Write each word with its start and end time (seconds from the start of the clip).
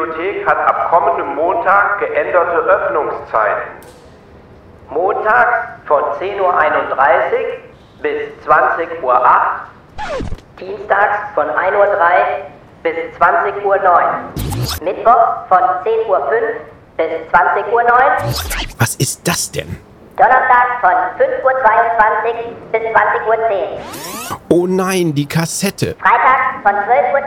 Bibliothek 0.00 0.46
hat 0.46 0.58
ab 0.66 0.90
kommendem 0.90 1.34
Montag 1.34 1.98
geänderte 1.98 2.56
Öffnungszeiten. 2.56 3.62
Montags 4.88 5.68
von 5.86 6.02
10.31 6.18 6.40
Uhr 6.40 6.50
bis 8.00 8.22
20.08 8.46 9.02
Uhr, 9.02 9.20
Dienstags 10.58 11.18
von 11.34 11.46
1.03 11.46 11.76
Uhr 11.76 11.86
bis 12.82 12.94
20.09 13.18 13.64
Uhr. 13.64 13.76
Mittwochs 14.82 15.48
von 15.48 15.58
10.05 15.58 16.08
Uhr 16.08 16.20
bis 16.96 17.06
20.09 17.32 17.72
Uhr. 17.72 17.84
Was 18.78 18.94
ist 18.96 19.28
das 19.28 19.52
denn? 19.52 19.78
Donnerstags 20.16 20.80
von 20.80 20.92
5.22 21.18 21.44
Uhr 21.44 21.52
bis 22.72 22.82
20.10 22.82 23.26
Uhr. 23.26 24.40
Oh 24.48 24.66
nein, 24.66 25.14
die 25.14 25.28
Kassette. 25.28 25.94
Freitags 26.00 26.62
von 26.62 26.72
12.12 26.72 27.12
Uhr 27.12 27.20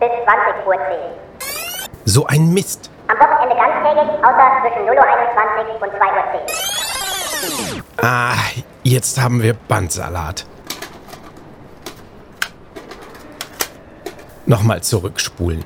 bis 0.00 0.08
20.10 0.08 0.66
Uhr. 0.66 1.22
So 2.04 2.26
ein 2.26 2.52
Mist. 2.52 2.90
Am 3.08 3.16
Wochenende 3.18 3.54
ganztägig, 3.56 4.08
außer 4.24 4.60
zwischen 4.62 4.82
0.21 4.88 4.90
Uhr 4.90 5.82
und 5.82 5.92
2.10 5.92 7.76
Uhr. 7.76 8.04
Ah, 8.04 8.34
jetzt 8.82 9.20
haben 9.20 9.42
wir 9.42 9.54
Bandsalat. 9.54 10.46
Nochmal 14.46 14.82
zurückspulen. 14.82 15.64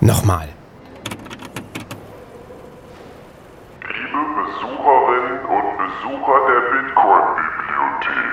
Nochmal. 0.00 0.48
Liebe 3.88 4.18
Besucherinnen 4.36 5.40
und 5.46 5.78
Besucher 5.78 6.36
der 6.46 6.60
Bitcoin-Bibliothek, 6.70 8.30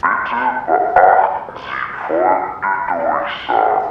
bitte 0.00 0.40
beachten 0.64 1.52
Sie 1.56 1.80
folgende 2.06 2.72
Durchsage. 2.88 3.90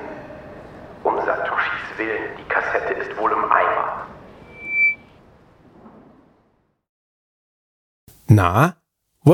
Um 1.03 1.17
Satoshis 1.25 1.97
Willen, 1.97 2.35
die 2.37 2.43
Kassette 2.49 2.93
ist 2.93 3.17
wohl 3.17 3.31
im 3.31 3.43
Eimer. 3.51 4.05
Na, 8.27 8.75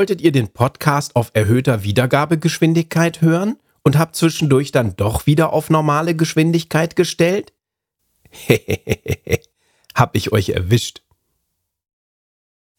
wolltet 0.05 0.21
ihr 0.21 0.31
den 0.31 0.49
Podcast 0.49 1.15
auf 1.15 1.31
erhöhter 1.33 1.81
Wiedergabegeschwindigkeit 1.81 3.21
hören 3.21 3.57
und 3.81 3.97
habt 3.97 4.15
zwischendurch 4.15 4.71
dann 4.71 4.95
doch 4.95 5.25
wieder 5.25 5.51
auf 5.51 5.71
normale 5.71 6.15
Geschwindigkeit 6.15 6.95
gestellt? 6.95 7.53
Hab 9.95 10.15
ich 10.15 10.31
euch 10.31 10.49
erwischt. 10.49 11.01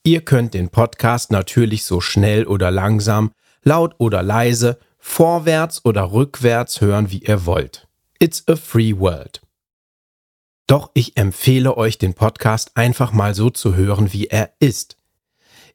Ihr 0.05 0.21
könnt 0.21 0.55
den 0.55 0.69
Podcast 0.69 1.33
natürlich 1.33 1.83
so 1.83 2.01
schnell 2.01 2.47
oder 2.47 2.71
langsam, 2.71 3.33
laut 3.65 3.97
oder 3.99 4.23
leise, 4.23 4.79
vorwärts 5.01 5.85
oder 5.85 6.13
rückwärts 6.13 6.81
hören, 6.81 7.11
wie 7.11 7.25
ihr 7.25 7.45
wollt. 7.45 7.89
It's 8.21 8.47
a 8.47 8.55
free 8.55 8.97
world. 8.97 9.41
Doch 10.69 10.93
ich 10.95 11.17
empfehle 11.17 11.77
euch, 11.77 11.99
den 11.99 12.15
Podcast 12.15 12.77
einfach 12.77 13.13
mal 13.13 13.35
so 13.35 13.51
zu 13.51 13.75
hören, 13.75 14.13
wie 14.13 14.29
er 14.29 14.53
ist. 14.61 14.97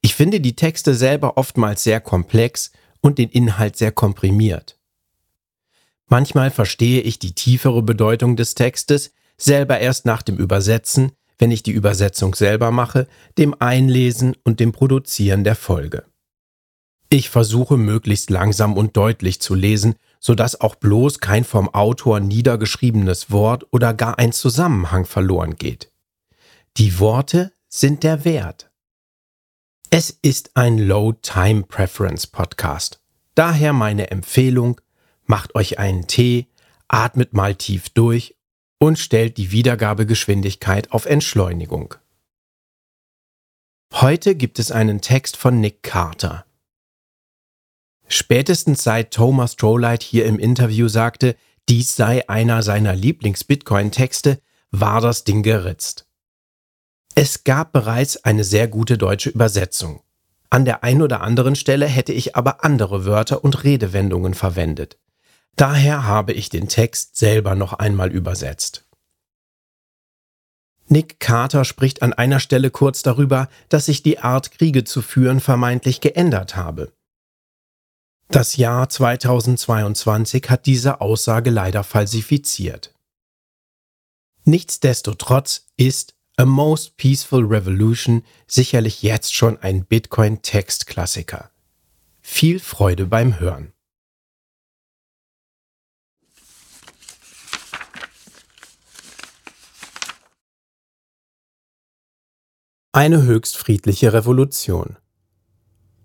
Ich 0.02 0.16
finde 0.16 0.40
die 0.40 0.56
Texte 0.56 0.96
selber 0.96 1.38
oftmals 1.38 1.84
sehr 1.84 2.02
komplex 2.02 2.72
und 3.02 3.18
den 3.18 3.30
Inhalt 3.30 3.78
sehr 3.78 3.92
komprimiert. 3.92 4.78
Manchmal 6.08 6.52
verstehe 6.52 7.02
ich 7.02 7.20
die 7.20 7.34
tiefere 7.34 7.84
Bedeutung 7.84 8.36
des 8.36 8.56
Textes 8.56 9.14
selber 9.38 9.80
erst 9.80 10.06
nach 10.06 10.22
dem 10.22 10.38
Übersetzen, 10.38 11.12
wenn 11.38 11.52
ich 11.52 11.64
die 11.64 11.72
Übersetzung 11.72 12.36
selber 12.36 12.72
mache, 12.72 13.08
dem 13.38 13.56
Einlesen 13.60 14.36
und 14.44 14.60
dem 14.60 14.72
Produzieren 14.72 15.44
der 15.44 15.56
Folge. 15.56 16.06
Ich 17.10 17.30
versuche 17.30 17.78
möglichst 17.78 18.30
langsam 18.30 18.78
und 18.78 18.96
deutlich 18.96 19.42
zu 19.42 19.54
lesen, 19.54 19.96
sodass 20.20 20.62
auch 20.62 20.76
bloß 20.76 21.20
kein 21.20 21.44
vom 21.44 21.68
Autor 21.74 22.20
niedergeschriebenes 22.20 23.32
Wort 23.32 23.66
oder 23.72 23.94
gar 23.94 24.18
ein 24.18 24.32
Zusammenhang 24.32 25.06
verloren 25.06 25.56
geht. 25.56 25.92
Die 26.78 27.00
Worte 27.00 27.52
sind 27.68 28.04
der 28.04 28.24
Wert. 28.24 28.71
Es 29.94 30.09
ist 30.22 30.52
ein 30.56 30.78
Low 30.78 31.12
Time 31.12 31.63
Preference 31.63 32.25
Podcast. 32.25 33.02
Daher 33.35 33.74
meine 33.74 34.09
Empfehlung, 34.09 34.79
macht 35.25 35.53
euch 35.53 35.79
einen 35.79 36.07
Tee, 36.07 36.47
atmet 36.88 37.34
mal 37.34 37.56
tief 37.56 37.90
durch 37.90 38.38
und 38.79 38.97
stellt 38.97 39.35
die 39.35 39.52
Wiedergabegeschwindigkeit 39.52 40.94
auf 40.94 41.06
Entschleunigung. 41.06 41.96
Heute 43.94 44.35
gibt 44.35 44.59
es 44.59 44.72
einen 44.72 45.02
Text 45.02 45.35
von 45.35 45.59
Nick 45.59 45.84
Carter. 45.84 46.46
Spätestens 48.08 48.84
seit 48.85 49.13
Thomas 49.13 49.58
Trolight 49.58 50.03
hier 50.03 50.25
im 50.25 50.40
Interview 50.40 50.88
sagte, 50.88 51.35
dies 51.68 51.97
sei 51.97 52.29
einer 52.29 52.63
seiner 52.63 52.96
Lieblings-Bitcoin-Texte, 52.96 54.40
war 54.72 55.02
das 55.02 55.25
Ding 55.25 55.44
geritzt. 55.44 56.08
Es 57.16 57.44
gab 57.44 57.74
bereits 57.74 58.24
eine 58.24 58.44
sehr 58.44 58.68
gute 58.68 58.98
deutsche 58.98 59.30
Übersetzung. 59.30 60.02
An 60.50 60.66
der 60.66 60.84
ein 60.84 61.02
oder 61.02 61.22
anderen 61.22 61.56
Stelle 61.56 61.86
hätte 61.86 62.14
ich 62.14 62.36
aber 62.36 62.64
andere 62.64 63.06
Wörter 63.06 63.44
und 63.44 63.64
Redewendungen 63.64 64.34
verwendet. 64.34 64.98
Daher 65.56 66.06
habe 66.06 66.34
ich 66.34 66.50
den 66.50 66.68
Text 66.68 67.18
selber 67.18 67.56
noch 67.56 67.74
einmal 67.74 68.12
übersetzt. 68.12 68.86
Nick 70.88 71.20
Carter 71.20 71.64
spricht 71.64 72.02
an 72.02 72.12
einer 72.12 72.40
Stelle 72.42 72.70
kurz 72.70 73.02
darüber, 73.02 73.48
dass 73.70 73.86
sich 73.86 74.04
die 74.04 74.20
Art, 74.20 74.52
Kriege 74.52 74.84
zu 74.84 75.02
führen, 75.02 75.40
vermeintlich 75.40 76.02
geändert 76.02 76.56
habe. 76.58 76.91
Das 78.28 78.58
Jahr 78.58 78.90
2022 78.90 80.50
hat 80.50 80.66
diese 80.66 81.00
Aussage 81.02 81.50
leider 81.50 81.84
falsifiziert. 81.84 82.94
Nichtsdestotrotz 84.44 85.68
ist 85.78 86.16
A 86.38 86.46
Most 86.46 86.98
Peaceful 86.98 87.46
Revolution 87.46 88.24
sicherlich 88.48 89.04
jetzt 89.04 89.36
schon 89.36 89.58
ein 89.60 89.86
Bitcoin-Textklassiker. 89.86 91.52
Viel 92.22 92.60
Freude 92.60 93.06
beim 93.06 93.40
Hören. 93.40 93.74
Eine 102.94 103.24
höchst 103.24 103.58
friedliche 103.58 104.14
Revolution. 104.14 104.98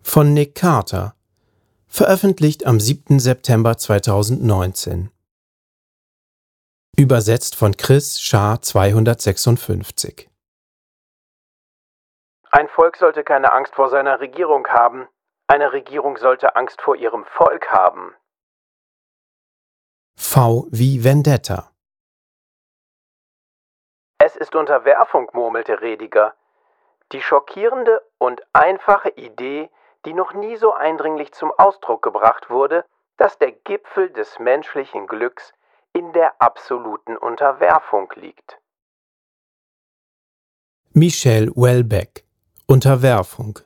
Von 0.03 0.35
Nick 0.35 0.55
Carter. 0.55 1.17
Veröffentlicht 1.87 2.67
am 2.67 2.79
7. 2.79 3.21
September 3.21 3.79
2019. 3.79 5.11
Übersetzt 6.99 7.57
von 7.57 7.77
Chris 7.77 8.23
Schaar 8.23 8.63
256. 8.63 10.31
Ein 12.51 12.69
Volk 12.69 12.97
sollte 12.97 13.23
keine 13.23 13.53
Angst 13.53 13.75
vor 13.75 13.91
seiner 13.91 14.19
Regierung 14.21 14.67
haben. 14.69 15.07
Eine 15.47 15.75
Regierung 15.75 16.17
sollte 16.17 16.57
Angst 16.57 16.81
vor 16.81 16.97
ihrem 16.97 17.27
Volk 17.27 17.71
haben. 17.71 18.15
V 20.17 20.69
wie 20.71 21.05
Vendetta. 21.05 21.71
Es 24.17 24.35
ist 24.35 24.55
Unterwerfung, 24.55 25.29
murmelte 25.35 25.83
Rediger. 25.83 26.35
Die 27.13 27.21
schockierende 27.21 28.01
und 28.17 28.41
einfache 28.55 29.11
Idee, 29.11 29.69
die 30.07 30.15
noch 30.15 30.33
nie 30.33 30.57
so 30.57 30.73
eindringlich 30.73 31.33
zum 31.35 31.53
Ausdruck 31.59 32.01
gebracht 32.01 32.49
wurde, 32.49 32.87
dass 33.19 33.37
der 33.37 33.53
Gipfel 33.53 34.09
des 34.09 34.39
menschlichen 34.39 35.07
Glücks 35.07 35.53
in 35.97 36.13
der 36.13 36.43
absoluten 36.43 37.17
Unterwerfung 37.17 38.13
liegt. 38.17 38.59
Michel 40.93 41.51
Welbeck 41.57 42.27
Unterwerfung 42.67 43.61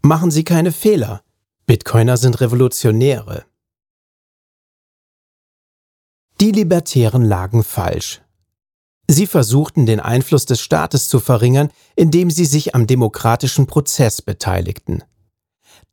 Machen 0.00 0.30
Sie 0.30 0.44
keine 0.44 0.72
Fehler. 0.72 1.22
Bitcoiner 1.66 2.16
sind 2.16 2.40
Revolutionäre. 2.40 3.44
Die 6.40 6.52
Libertären 6.52 7.24
lagen 7.24 7.64
falsch. 7.64 8.22
Sie 9.08 9.26
versuchten 9.26 9.84
den 9.84 10.00
Einfluss 10.00 10.46
des 10.46 10.60
Staates 10.60 11.08
zu 11.08 11.20
verringern, 11.20 11.70
indem 11.96 12.30
sie 12.30 12.46
sich 12.46 12.74
am 12.74 12.86
demokratischen 12.86 13.66
Prozess 13.66 14.22
beteiligten. 14.22 15.04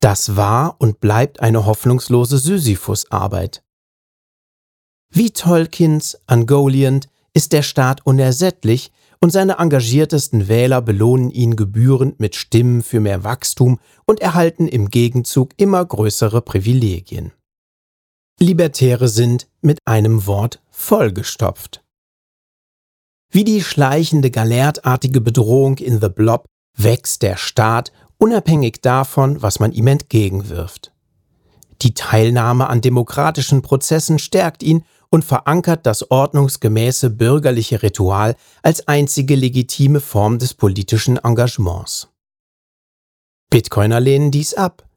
Das 0.01 0.36
war 0.36 0.75
und 0.80 1.00
bleibt 1.00 1.42
eine 1.42 1.65
hoffnungslose 1.65 2.39
Sisyphus-Arbeit. 2.39 3.63
Wie 5.13 5.30
Tolkiens 5.30 6.18
Ungoliant 6.27 7.07
ist 7.33 7.53
der 7.53 7.62
Staat 7.62 8.06
unersättlich 8.06 8.92
und 9.19 9.30
seine 9.31 9.59
engagiertesten 9.59 10.48
Wähler 10.48 10.81
belohnen 10.81 11.30
ihn 11.30 11.56
gebührend 11.56 12.19
mit 12.19 12.36
Stimmen 12.36 12.81
für 12.81 13.00
mehr 13.00 13.24
Wachstum 13.24 13.80
und 14.06 14.19
erhalten 14.21 14.68
im 14.68 14.89
Gegenzug 14.89 15.51
immer 15.57 15.86
größere 15.86 16.42
Privilegien. 16.42 17.31
Libertäre 18.39 19.07
sind 19.07 19.48
mit 19.62 19.77
einem 19.86 20.25
Wort 20.25 20.63
vollgestopft. 20.71 21.83
Wie 23.30 23.44
die 23.44 23.62
schleichende 23.62 24.31
galertartige 24.31 25.21
Bedrohung 25.21 25.77
in 25.77 26.01
The 26.01 26.09
Blob 26.09 26.48
wächst 26.75 27.21
der 27.21 27.38
Staat 27.38 27.92
unabhängig 28.21 28.81
davon, 28.81 29.41
was 29.41 29.59
man 29.59 29.71
ihm 29.71 29.88
entgegenwirft. 29.88 30.94
Die 31.81 31.95
Teilnahme 31.95 32.69
an 32.69 32.81
demokratischen 32.81 33.63
Prozessen 33.63 34.19
stärkt 34.19 34.62
ihn 34.62 34.85
und 35.09 35.25
verankert 35.25 35.88
das 35.88 36.09
ordnungsgemäße 36.12 37.09
bürgerliche 37.09 37.81
Ritual 37.81 38.35
als 38.62 38.88
einzige 38.88 39.35
legitime 39.35 40.00
Form 40.00 40.38
des 40.38 40.53
politischen 40.53 41.18
Engagements. 41.18 42.09
Bitcoiner 43.50 44.00
lehnen 44.00 44.29
dies 44.29 44.53
ab. 44.53 44.88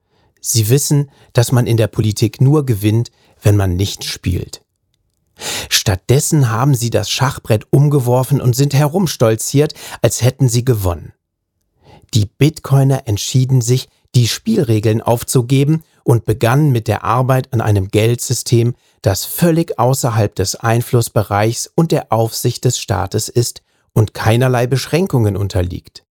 Sie 0.40 0.68
wissen, 0.68 1.10
dass 1.32 1.50
man 1.50 1.66
in 1.66 1.78
der 1.78 1.88
Politik 1.88 2.42
nur 2.42 2.66
gewinnt, 2.66 3.10
wenn 3.42 3.56
man 3.56 3.74
nicht 3.74 4.04
spielt. 4.04 4.60
Stattdessen 5.70 6.50
haben 6.50 6.74
sie 6.74 6.90
das 6.90 7.10
Schachbrett 7.10 7.66
umgeworfen 7.70 8.42
und 8.42 8.54
sind 8.54 8.74
herumstolziert, 8.74 9.72
als 10.02 10.22
hätten 10.22 10.48
sie 10.48 10.64
gewonnen. 10.64 11.13
Die 12.14 12.26
Bitcoiner 12.26 13.08
entschieden 13.08 13.60
sich, 13.60 13.88
die 14.14 14.28
Spielregeln 14.28 15.02
aufzugeben 15.02 15.82
und 16.04 16.24
begannen 16.24 16.70
mit 16.70 16.86
der 16.86 17.02
Arbeit 17.02 17.52
an 17.52 17.60
einem 17.60 17.88
Geldsystem, 17.88 18.76
das 19.02 19.24
völlig 19.24 19.80
außerhalb 19.80 20.32
des 20.34 20.54
Einflussbereichs 20.54 21.68
und 21.74 21.90
der 21.90 22.12
Aufsicht 22.12 22.64
des 22.64 22.78
Staates 22.78 23.28
ist 23.28 23.62
und 23.92 24.14
keinerlei 24.14 24.68
Beschränkungen 24.68 25.36
unterliegt. 25.36 26.04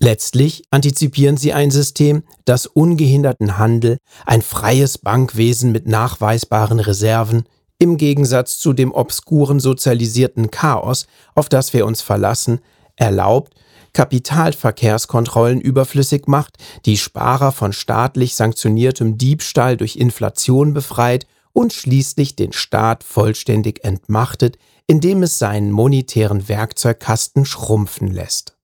Letztlich 0.00 0.62
antizipieren 0.70 1.36
sie 1.36 1.52
ein 1.52 1.70
System, 1.70 2.22
das 2.44 2.66
ungehinderten 2.66 3.58
Handel, 3.58 3.98
ein 4.24 4.42
freies 4.42 4.96
Bankwesen 4.96 5.72
mit 5.72 5.86
nachweisbaren 5.86 6.80
Reserven, 6.80 7.44
im 7.80 7.96
Gegensatz 7.96 8.58
zu 8.58 8.72
dem 8.72 8.92
obskuren 8.92 9.60
sozialisierten 9.60 10.50
Chaos, 10.50 11.06
auf 11.34 11.48
das 11.48 11.74
wir 11.74 11.84
uns 11.84 12.00
verlassen, 12.00 12.60
erlaubt, 12.96 13.54
Kapitalverkehrskontrollen 13.92 15.60
überflüssig 15.60 16.26
macht, 16.26 16.56
die 16.84 16.96
Sparer 16.96 17.52
von 17.52 17.72
staatlich 17.72 18.34
sanktioniertem 18.34 19.18
Diebstahl 19.18 19.76
durch 19.76 19.96
Inflation 19.96 20.74
befreit 20.74 21.26
und 21.52 21.72
schließlich 21.72 22.36
den 22.36 22.52
Staat 22.52 23.02
vollständig 23.04 23.84
entmachtet, 23.84 24.58
indem 24.86 25.22
es 25.22 25.38
seinen 25.38 25.70
monetären 25.70 26.48
Werkzeugkasten 26.48 27.44
schrumpfen 27.44 28.08
lässt. 28.08 28.56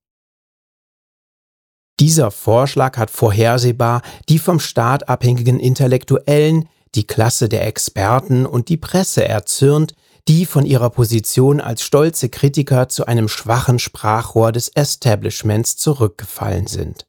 Dieser 2.01 2.31
Vorschlag 2.31 2.97
hat 2.97 3.11
vorhersehbar 3.11 4.03
die 4.29 4.39
vom 4.39 4.59
Staat 4.59 5.09
abhängigen 5.09 5.61
Intellektuellen, 5.61 6.69
die 6.95 7.07
Klasse 7.07 7.49
der 7.49 7.67
Experten 7.67 8.47
und 8.47 8.69
die 8.69 8.77
Presse 8.77 9.27
erzürnt, 9.27 9.95
die 10.29 10.47
von 10.47 10.65
ihrer 10.65 10.91
Position 10.91 11.61
als 11.61 11.83
stolze 11.83 12.29
Kritiker 12.29 12.89
zu 12.89 13.07
einem 13.07 13.29
schwachen 13.29 13.79
Sprachrohr 13.79 14.53
des 14.53 14.69
Establishments 14.69 15.77
zurückgefallen 15.77 16.67
sind. 16.67 17.07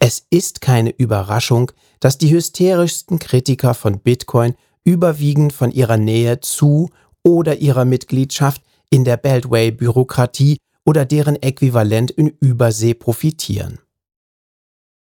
Es 0.00 0.26
ist 0.30 0.60
keine 0.60 0.90
Überraschung, 0.90 1.70
dass 2.00 2.18
die 2.18 2.30
hysterischsten 2.30 3.18
Kritiker 3.18 3.74
von 3.74 4.00
Bitcoin 4.00 4.54
überwiegend 4.82 5.52
von 5.52 5.70
ihrer 5.70 5.96
Nähe 5.96 6.40
zu 6.40 6.90
oder 7.22 7.56
ihrer 7.56 7.84
Mitgliedschaft 7.84 8.62
in 8.90 9.04
der 9.04 9.16
Beltway-Bürokratie 9.16 10.58
oder 10.84 11.06
deren 11.06 11.36
Äquivalent 11.36 12.10
in 12.10 12.28
Übersee 12.40 12.94
profitieren. 12.94 13.78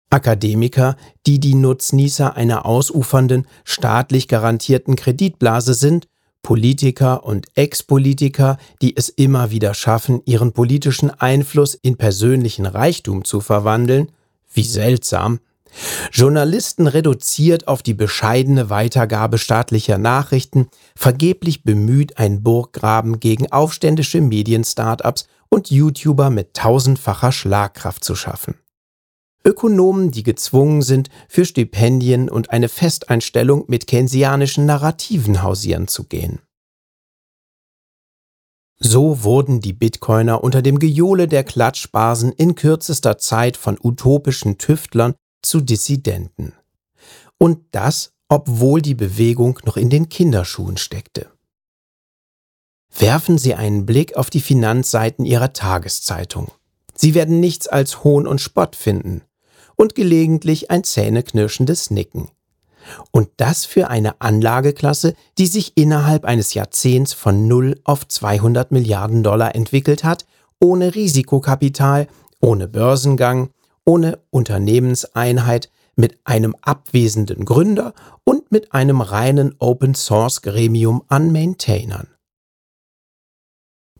Akademiker, 0.09 0.97
die 1.27 1.39
die 1.39 1.53
Nutznießer 1.53 2.35
einer 2.35 2.65
ausufernden, 2.65 3.47
staatlich 3.63 4.27
garantierten 4.27 4.95
Kreditblase 4.95 5.75
sind 5.75 6.07
Politiker 6.41 7.23
und 7.23 7.47
Ex-Politiker, 7.55 8.57
die 8.81 8.95
es 8.95 9.09
immer 9.09 9.51
wieder 9.51 9.73
schaffen, 9.73 10.21
ihren 10.25 10.53
politischen 10.53 11.09
Einfluss 11.09 11.75
in 11.75 11.97
persönlichen 11.97 12.65
Reichtum 12.65 13.23
zu 13.23 13.41
verwandeln, 13.41 14.11
wie 14.53 14.63
seltsam, 14.63 15.39
Journalisten 16.11 16.87
reduziert 16.87 17.67
auf 17.67 17.83
die 17.83 17.93
bescheidene 17.93 18.69
Weitergabe 18.69 19.37
staatlicher 19.37 19.97
Nachrichten, 19.97 20.67
vergeblich 20.95 21.63
bemüht, 21.63 22.17
ein 22.17 22.43
Burggraben 22.43 23.19
gegen 23.19 23.51
aufständische 23.51 24.21
Medien-Startups 24.21 25.27
und 25.49 25.69
YouTuber 25.69 26.29
mit 26.29 26.53
tausendfacher 26.53 27.31
Schlagkraft 27.31 28.03
zu 28.03 28.15
schaffen. 28.15 28.55
Ökonomen, 29.49 30.11
die 30.11 30.21
gezwungen 30.21 30.83
sind, 30.83 31.09
für 31.27 31.43
Stipendien 31.43 32.29
und 32.29 32.51
eine 32.51 32.69
Festeinstellung 32.69 33.65
mit 33.67 33.87
keynesianischen 33.87 34.67
Narrativen 34.67 35.41
hausieren 35.41 35.87
zu 35.87 36.03
gehen. 36.03 36.39
So 38.77 39.23
wurden 39.23 39.59
die 39.59 39.73
Bitcoiner 39.73 40.43
unter 40.43 40.61
dem 40.61 40.77
Gejohle 40.77 41.27
der 41.27 41.43
Klatschbasen 41.43 42.31
in 42.31 42.53
kürzester 42.53 43.17
Zeit 43.17 43.57
von 43.57 43.77
utopischen 43.81 44.59
Tüftlern 44.59 45.15
zu 45.41 45.61
Dissidenten. 45.61 46.53
Und 47.39 47.65
das, 47.71 48.11
obwohl 48.29 48.83
die 48.83 48.95
Bewegung 48.95 49.59
noch 49.65 49.77
in 49.77 49.89
den 49.89 50.09
Kinderschuhen 50.09 50.77
steckte. 50.77 51.31
Werfen 52.95 53.39
Sie 53.39 53.55
einen 53.55 53.87
Blick 53.87 54.15
auf 54.15 54.29
die 54.29 54.41
Finanzseiten 54.41 55.25
Ihrer 55.25 55.53
Tageszeitung. 55.53 56.51
Sie 56.93 57.15
werden 57.15 57.39
nichts 57.39 57.67
als 57.67 58.03
Hohn 58.03 58.27
und 58.27 58.41
Spott 58.41 58.75
finden 58.75 59.23
und 59.79 59.95
gelegentlich 59.95 60.69
ein 60.69 60.83
zähneknirschendes 60.83 61.89
Nicken. 61.89 62.27
Und 63.11 63.29
das 63.37 63.65
für 63.65 63.89
eine 63.89 64.19
Anlageklasse, 64.19 65.15
die 65.37 65.47
sich 65.47 65.77
innerhalb 65.77 66.25
eines 66.25 66.53
Jahrzehnts 66.53 67.13
von 67.13 67.47
0 67.47 67.79
auf 67.85 68.05
200 68.05 68.71
Milliarden 68.71 69.23
Dollar 69.23 69.55
entwickelt 69.55 70.03
hat, 70.03 70.25
ohne 70.59 70.95
Risikokapital, 70.95 72.07
ohne 72.41 72.67
Börsengang, 72.67 73.51
ohne 73.85 74.19
Unternehmenseinheit, 74.31 75.71
mit 75.95 76.19
einem 76.25 76.55
abwesenden 76.61 77.45
Gründer 77.45 77.93
und 78.23 78.51
mit 78.51 78.73
einem 78.73 79.01
reinen 79.01 79.55
Open-Source-Gremium 79.59 81.03
an 81.07 81.31
Maintainern. 81.31 82.07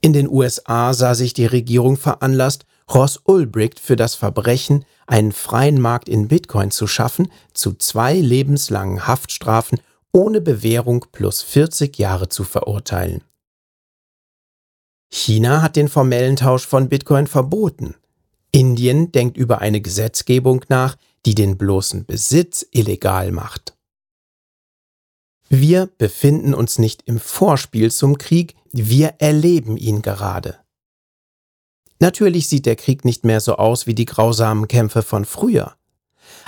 In 0.01 0.13
den 0.13 0.29
USA 0.29 0.93
sah 0.93 1.13
sich 1.13 1.33
die 1.33 1.45
Regierung 1.45 1.97
veranlasst, 1.97 2.65
Ross 2.93 3.19
Ulbricht 3.25 3.79
für 3.79 3.95
das 3.95 4.15
Verbrechen, 4.15 4.85
einen 5.05 5.31
freien 5.31 5.79
Markt 5.79 6.09
in 6.09 6.27
Bitcoin 6.27 6.71
zu 6.71 6.87
schaffen, 6.87 7.31
zu 7.53 7.73
zwei 7.73 8.15
lebenslangen 8.15 9.07
Haftstrafen 9.07 9.79
ohne 10.11 10.41
Bewährung 10.41 11.05
plus 11.11 11.41
40 11.41 11.97
Jahre 11.97 12.29
zu 12.29 12.43
verurteilen. 12.43 13.23
China 15.11 15.61
hat 15.61 15.75
den 15.75 15.87
formellen 15.87 16.35
Tausch 16.35 16.65
von 16.65 16.89
Bitcoin 16.89 17.27
verboten. 17.27 17.95
Indien 18.51 19.11
denkt 19.11 19.37
über 19.37 19.59
eine 19.59 19.81
Gesetzgebung 19.81 20.65
nach, 20.69 20.95
die 21.25 21.35
den 21.35 21.57
bloßen 21.57 22.05
Besitz 22.05 22.65
illegal 22.71 23.31
macht. 23.31 23.75
Wir 25.49 25.87
befinden 25.87 26.53
uns 26.53 26.77
nicht 26.77 27.03
im 27.05 27.19
Vorspiel 27.19 27.91
zum 27.91 28.17
Krieg, 28.19 28.55
wir 28.71 29.15
erleben 29.17 29.77
ihn 29.77 30.03
gerade. 30.03 30.59
Natürlich 31.99 32.47
sieht 32.47 32.65
der 32.65 32.75
Krieg 32.75 33.03
nicht 33.03 33.25
mehr 33.25 33.41
so 33.41 33.55
aus 33.55 33.85
wie 33.85 33.95
die 33.95 34.05
grausamen 34.05 34.67
Kämpfe 34.67 35.01
von 35.01 35.25
früher, 35.25 35.75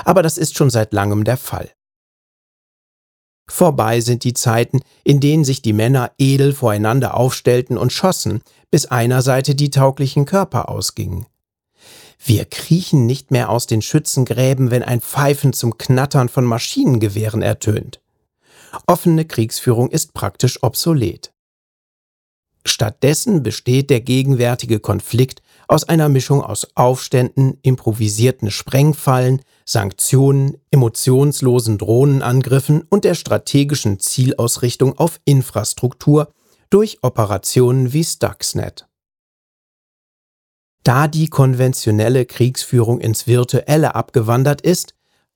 aber 0.05 0.23
das 0.23 0.37
ist 0.37 0.57
schon 0.57 0.69
seit 0.69 0.93
langem 0.93 1.23
der 1.23 1.37
Fall. 1.37 1.69
Vorbei 3.49 3.99
sind 3.99 4.23
die 4.23 4.33
Zeiten, 4.33 4.79
in 5.03 5.19
denen 5.19 5.43
sich 5.43 5.61
die 5.61 5.73
Männer 5.73 6.11
edel 6.17 6.53
voreinander 6.53 7.17
aufstellten 7.17 7.77
und 7.77 7.91
schossen, 7.91 8.41
bis 8.69 8.85
einer 8.85 9.21
Seite 9.21 9.55
die 9.55 9.69
tauglichen 9.69 10.25
Körper 10.25 10.69
ausgingen. 10.69 11.25
Wir 12.23 12.45
kriechen 12.45 13.05
nicht 13.05 13.31
mehr 13.31 13.49
aus 13.49 13.65
den 13.67 13.81
Schützengräben, 13.81 14.71
wenn 14.71 14.83
ein 14.83 15.01
Pfeifen 15.01 15.51
zum 15.51 15.77
Knattern 15.77 16.29
von 16.29 16.45
Maschinengewehren 16.45 17.41
ertönt. 17.41 17.99
Offene 18.87 19.25
Kriegsführung 19.25 19.89
ist 19.89 20.13
praktisch 20.13 20.63
obsolet. 20.63 21.33
Stattdessen 22.63 23.41
besteht 23.41 23.89
der 23.89 24.01
gegenwärtige 24.01 24.79
Konflikt 24.79 25.41
aus 25.67 25.83
einer 25.87 26.09
Mischung 26.09 26.41
aus 26.43 26.67
Aufständen, 26.75 27.57
improvisierten 27.63 28.51
Sprengfallen, 28.51 29.41
Sanktionen, 29.65 30.57
emotionslosen 30.69 31.77
Drohnenangriffen 31.77 32.83
und 32.89 33.03
der 33.03 33.15
strategischen 33.15 33.99
Zielausrichtung 33.99 34.97
auf 34.99 35.19
Infrastruktur 35.25 36.33
durch 36.69 36.99
Operationen 37.01 37.93
wie 37.93 38.03
Stuxnet. 38.03 38.87
Da 40.83 41.07
die 41.07 41.29
konventionelle 41.29 42.25
Kriegsführung 42.25 42.99
ins 42.99 43.27
Virtuelle 43.27 43.95
abgewandert 43.95 44.61
ist, 44.61 44.95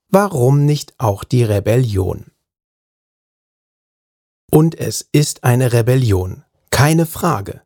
warum 0.09 0.65
nicht 0.65 0.93
auch 0.97 1.23
die 1.23 1.43
Rebellion? 1.43 2.31
Und 4.51 4.79
es 4.79 5.07
ist 5.11 5.43
eine 5.43 5.73
Rebellion, 5.73 6.44
keine 6.75 7.05
Frage. 7.05 7.61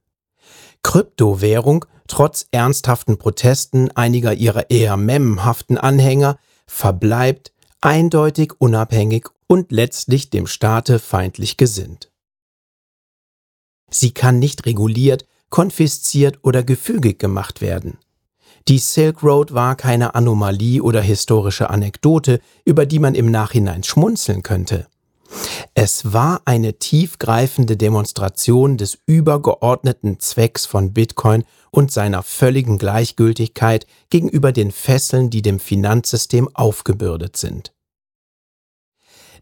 Kryptowährung, 0.83 1.85
trotz 2.07 2.45
ernsthaften 2.51 3.17
Protesten 3.17 3.89
einiger 3.89 4.35
ihrer 4.35 4.69
eher 4.69 4.97
memhaften 4.97 5.79
Anhänger, 5.79 6.37
verbleibt 6.67 7.51
eindeutig 7.81 8.53
unabhängig 8.59 9.27
und 9.47 9.71
letztlich 9.71 10.29
dem 10.29 10.45
Staate 10.45 10.99
feindlich 10.99 11.57
gesinnt. 11.57 12.11
Sie 13.89 14.11
kann 14.11 14.37
nicht 14.37 14.67
reguliert, 14.67 15.25
konfisziert 15.49 16.37
oder 16.43 16.61
gefügig 16.61 17.17
gemacht 17.17 17.61
werden. 17.61 17.97
Die 18.67 18.77
Silk 18.77 19.23
Road 19.23 19.55
war 19.55 19.75
keine 19.75 20.13
Anomalie 20.13 20.83
oder 20.83 21.01
historische 21.01 21.71
Anekdote, 21.71 22.41
über 22.63 22.85
die 22.85 22.99
man 22.99 23.15
im 23.15 23.31
Nachhinein 23.31 23.81
schmunzeln 23.81 24.43
könnte. 24.43 24.85
Es 25.73 26.13
war 26.13 26.41
eine 26.45 26.79
tiefgreifende 26.79 27.77
Demonstration 27.77 28.77
des 28.77 28.97
übergeordneten 29.05 30.19
Zwecks 30.19 30.65
von 30.65 30.93
Bitcoin 30.93 31.43
und 31.71 31.91
seiner 31.91 32.23
völligen 32.23 32.77
Gleichgültigkeit 32.77 33.85
gegenüber 34.09 34.51
den 34.51 34.71
Fesseln, 34.71 35.29
die 35.29 35.41
dem 35.41 35.59
Finanzsystem 35.59 36.49
aufgebürdet 36.53 37.37
sind. 37.37 37.73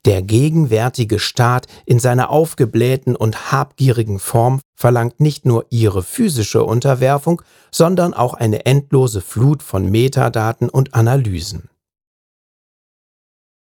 Der 0.06 0.22
gegenwärtige 0.22 1.20
Staat 1.20 1.68
in 1.86 2.00
seiner 2.00 2.30
aufgeblähten 2.30 3.16
und 3.16 3.52
habgierigen 3.52 4.20
Form 4.20 4.62
verlangt 4.76 5.20
nicht 5.20 5.46
nur 5.46 5.66
ihre 5.70 6.04
physische 6.04 6.64
Unterwerfung, 6.64 7.42
sondern 7.72 8.14
auch 8.14 8.34
eine 8.34 8.66
endlose 8.66 9.22
Flut 9.22 9.64
von 9.64 9.90
Metadaten 9.90 10.70
und 10.70 10.94
Analysen. 10.94 11.70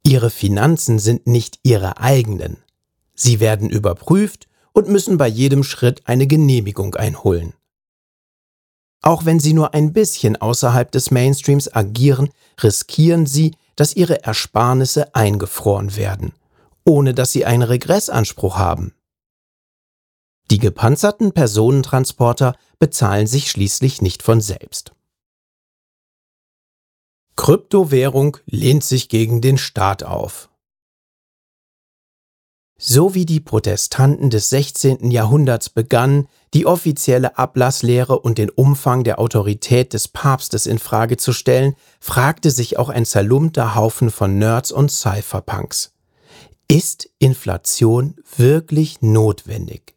Ihre 0.07 0.31
Finanzen 0.31 0.99
sind 0.99 1.27
nicht 1.27 1.59
ihre 1.63 1.99
eigenen. 1.99 2.59
Sie 3.15 3.41
werden 3.41 3.71
überprüft 3.71 4.49
und 4.73 4.89
müssen 4.89 5.17
bei 5.17 5.29
jedem 5.29 5.65
Schritt 5.65 6.03
eine 6.05 6.27
Genehmigung 6.27 6.95
einholen. 6.95 7.55
Auch 9.01 9.25
wenn 9.25 9.41
sie 9.41 9.53
nur 9.53 9.75
ein 9.75 9.93
bisschen 9.93 10.37
außerhalb 10.37 10.91
des 10.91 11.11
Mainstreams 11.11 11.73
agieren, 11.75 12.31
riskieren 12.63 13.27
sie, 13.27 13.55
dass 13.77 13.97
ihre 13.97 14.25
Ersparnisse 14.25 15.15
eingefroren 15.15 15.97
werden, 15.97 16.33
ohne 16.85 17.15
dass 17.15 17.33
sie 17.33 17.45
einen 17.45 17.63
Regressanspruch 17.63 18.57
haben. 18.57 18.95
Die 20.51 20.59
gepanzerten 20.59 21.33
Personentransporter 21.33 22.57
bezahlen 22.79 23.27
sich 23.27 23.51
schließlich 23.51 24.03
nicht 24.03 24.23
von 24.23 24.41
selbst. 24.41 24.93
Kryptowährung 27.37 28.37
lehnt 28.47 28.85
sich 28.85 29.09
gegen 29.09 29.41
den 29.41 29.59
Staat 29.59 30.03
auf. 30.03 30.49
So 32.77 33.15
wie 33.15 33.25
die 33.25 33.41
Protestanten 33.41 34.31
des 34.31 34.51
16. 34.51 35.11
Jahrhunderts 35.11 35.71
begannen, 35.71 36.29
die 36.55 36.67
offizielle 36.67 37.39
Ablasslehre 37.39 38.19
und 38.19 38.37
den 38.37 38.51
Umfang 38.51 39.05
der 39.05 39.19
Autorität 39.19 39.93
des 39.93 40.09
Papstes 40.09 40.67
in 40.67 40.79
Frage 40.79 41.17
zu 41.17 41.33
stellen, 41.33 41.77
fragte 42.01 42.51
sich 42.51 42.77
auch 42.77 42.89
ein 42.89 43.07
zerlumpter 43.07 43.75
Haufen 43.75 44.11
von 44.11 44.39
Nerds 44.39 44.73
und 44.73 44.91
Cypherpunks. 44.91 45.93
Ist 46.69 47.09
Inflation 47.19 48.17
wirklich 48.37 49.03
notwendig? 49.03 49.95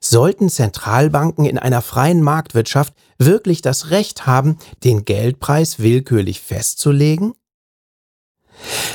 Sollten 0.00 0.48
Zentralbanken 0.48 1.44
in 1.44 1.58
einer 1.58 1.82
freien 1.82 2.22
Marktwirtschaft 2.22 2.94
wirklich 3.20 3.62
das 3.62 3.90
Recht 3.90 4.26
haben, 4.26 4.58
den 4.82 5.04
Geldpreis 5.04 5.78
willkürlich 5.78 6.40
festzulegen? 6.40 7.34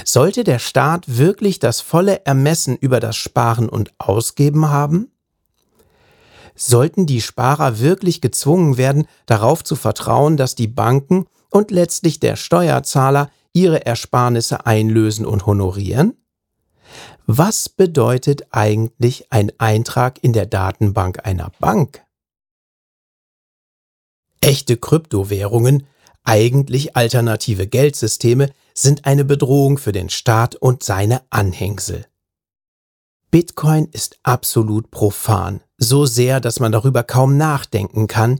Sollte 0.03 0.43
der 0.43 0.59
Staat 0.59 1.03
wirklich 1.07 1.59
das 1.59 1.81
volle 1.81 2.25
Ermessen 2.25 2.75
über 2.75 2.99
das 2.99 3.15
Sparen 3.15 3.69
und 3.69 3.93
Ausgeben 3.97 4.69
haben? 4.69 5.11
Sollten 6.55 7.05
die 7.05 7.21
Sparer 7.21 7.79
wirklich 7.79 8.21
gezwungen 8.21 8.77
werden, 8.77 9.07
darauf 9.25 9.63
zu 9.63 9.75
vertrauen, 9.75 10.37
dass 10.37 10.55
die 10.55 10.67
Banken 10.67 11.25
und 11.49 11.71
letztlich 11.71 12.19
der 12.19 12.35
Steuerzahler 12.35 13.29
ihre 13.53 13.85
Ersparnisse 13.85 14.65
einlösen 14.65 15.25
und 15.25 15.45
honorieren? 15.45 16.13
Was 17.25 17.67
bedeutet 17.69 18.47
eigentlich 18.51 19.31
ein 19.31 19.51
Eintrag 19.57 20.23
in 20.23 20.33
der 20.33 20.45
Datenbank 20.45 21.25
einer 21.25 21.51
Bank? 21.59 22.04
Echte 24.45 24.77
Kryptowährungen, 24.77 25.87
eigentlich 26.23 26.95
alternative 26.95 27.65
Geldsysteme, 27.65 28.51
sind 28.75 29.05
eine 29.05 29.25
Bedrohung 29.25 29.79
für 29.79 29.91
den 29.91 30.09
Staat 30.09 30.53
und 30.53 30.83
seine 30.83 31.23
Anhängsel. 31.31 32.05
Bitcoin 33.31 33.85
ist 33.91 34.19
absolut 34.21 34.91
profan, 34.91 35.61
so 35.79 36.05
sehr, 36.05 36.39
dass 36.41 36.59
man 36.59 36.71
darüber 36.71 37.01
kaum 37.01 37.37
nachdenken 37.37 38.05
kann. 38.05 38.39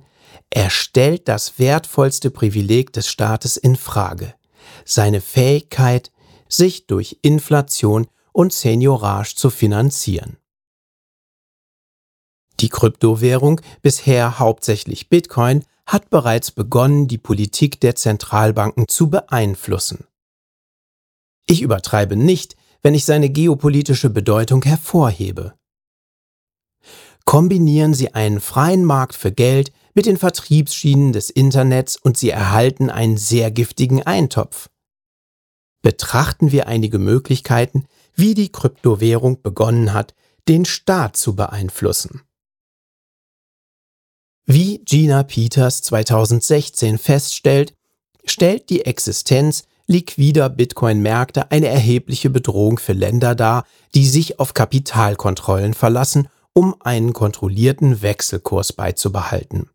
Er 0.51 0.69
stellt 0.69 1.27
das 1.27 1.57
wertvollste 1.57 2.29
Privileg 2.29 2.93
des 2.93 3.07
Staates 3.07 3.57
in 3.57 3.75
Frage, 3.75 4.35
seine 4.85 5.21
Fähigkeit, 5.21 6.12
sich 6.47 6.85
durch 6.85 7.17
Inflation 7.24 8.05
und 8.31 8.53
Seniorage 8.53 9.33
zu 9.35 9.50
finanzieren. 9.50 10.38
Die 12.59 12.69
Kryptowährung, 12.69 13.59
bisher 13.81 14.38
hauptsächlich 14.38 15.09
Bitcoin, 15.09 15.65
hat 15.86 16.10
bereits 16.10 16.51
begonnen, 16.51 17.08
die 17.08 17.18
Politik 17.18 17.80
der 17.80 17.96
Zentralbanken 17.96 18.88
zu 18.88 19.10
beeinflussen. 19.10 20.06
Ich 21.48 21.62
übertreibe 21.62 22.15
nicht, 22.15 22.56
wenn 22.82 22.96
ich 22.96 23.06
seine 23.06 23.30
geopolitische 23.30 24.10
Bedeutung 24.10 24.63
hervorhebe. 24.63 25.54
Kombinieren 27.25 27.94
Sie 27.94 28.13
einen 28.13 28.39
freien 28.39 28.86
Markt 28.86 29.15
für 29.15 29.32
Geld 29.32 29.72
mit 29.96 30.06
den 30.06 30.18
Vertriebsschienen 30.18 31.13
des 31.13 31.30
Internets 31.30 31.98
und 31.98 32.18
Sie 32.18 32.30
erhalten 32.30 32.89
einen 32.89 33.18
sehr 33.18 33.50
giftigen 33.50 34.04
Eintopf. 34.04 34.70
Betrachten 35.82 36.51
wir 36.51 36.68
einige 36.68 37.00
Möglichkeiten, 37.00 37.86
wie 38.13 38.34
die 38.34 38.51
Kryptowährung 38.51 39.42
begonnen 39.42 39.94
hat, 39.94 40.13
den 40.48 40.65
Staat 40.65 41.18
zu 41.18 41.36
beeinflussen. 41.36 42.22
Wie 44.48 44.78
Gina 44.86 45.24
Peters 45.24 45.82
2016 45.82 47.00
feststellt, 47.00 47.74
stellt 48.25 48.70
die 48.70 48.86
Existenz 48.86 49.68
liquider 49.88 50.50
Bitcoin-Märkte 50.50 51.48
eine 51.50 51.68
erhebliche 51.68 52.30
Bedrohung 52.30 52.78
für 52.78 52.94
Länder 52.94 53.34
dar, 53.34 53.64
die 53.96 54.06
sich 54.06 54.40
auf 54.40 54.54
Kapitalkontrollen 54.54 55.74
verlassen, 55.74 56.30
um 56.54 56.75
einen 56.84 57.14
kontrollierten 57.14 58.04
Wechselkurs 58.04 58.72
beizubehalten. 58.74 59.72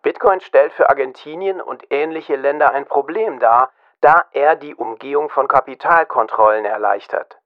Bitcoin 0.00 0.40
stellt 0.40 0.72
für 0.72 0.88
Argentinien 0.88 1.60
und 1.60 1.82
ähnliche 1.90 2.36
Länder 2.36 2.72
ein 2.72 2.86
Problem 2.86 3.38
dar, 3.38 3.70
da 4.00 4.24
er 4.32 4.56
die 4.56 4.74
Umgehung 4.74 5.28
von 5.28 5.46
Kapitalkontrollen 5.46 6.64
erleichtert. 6.64 7.36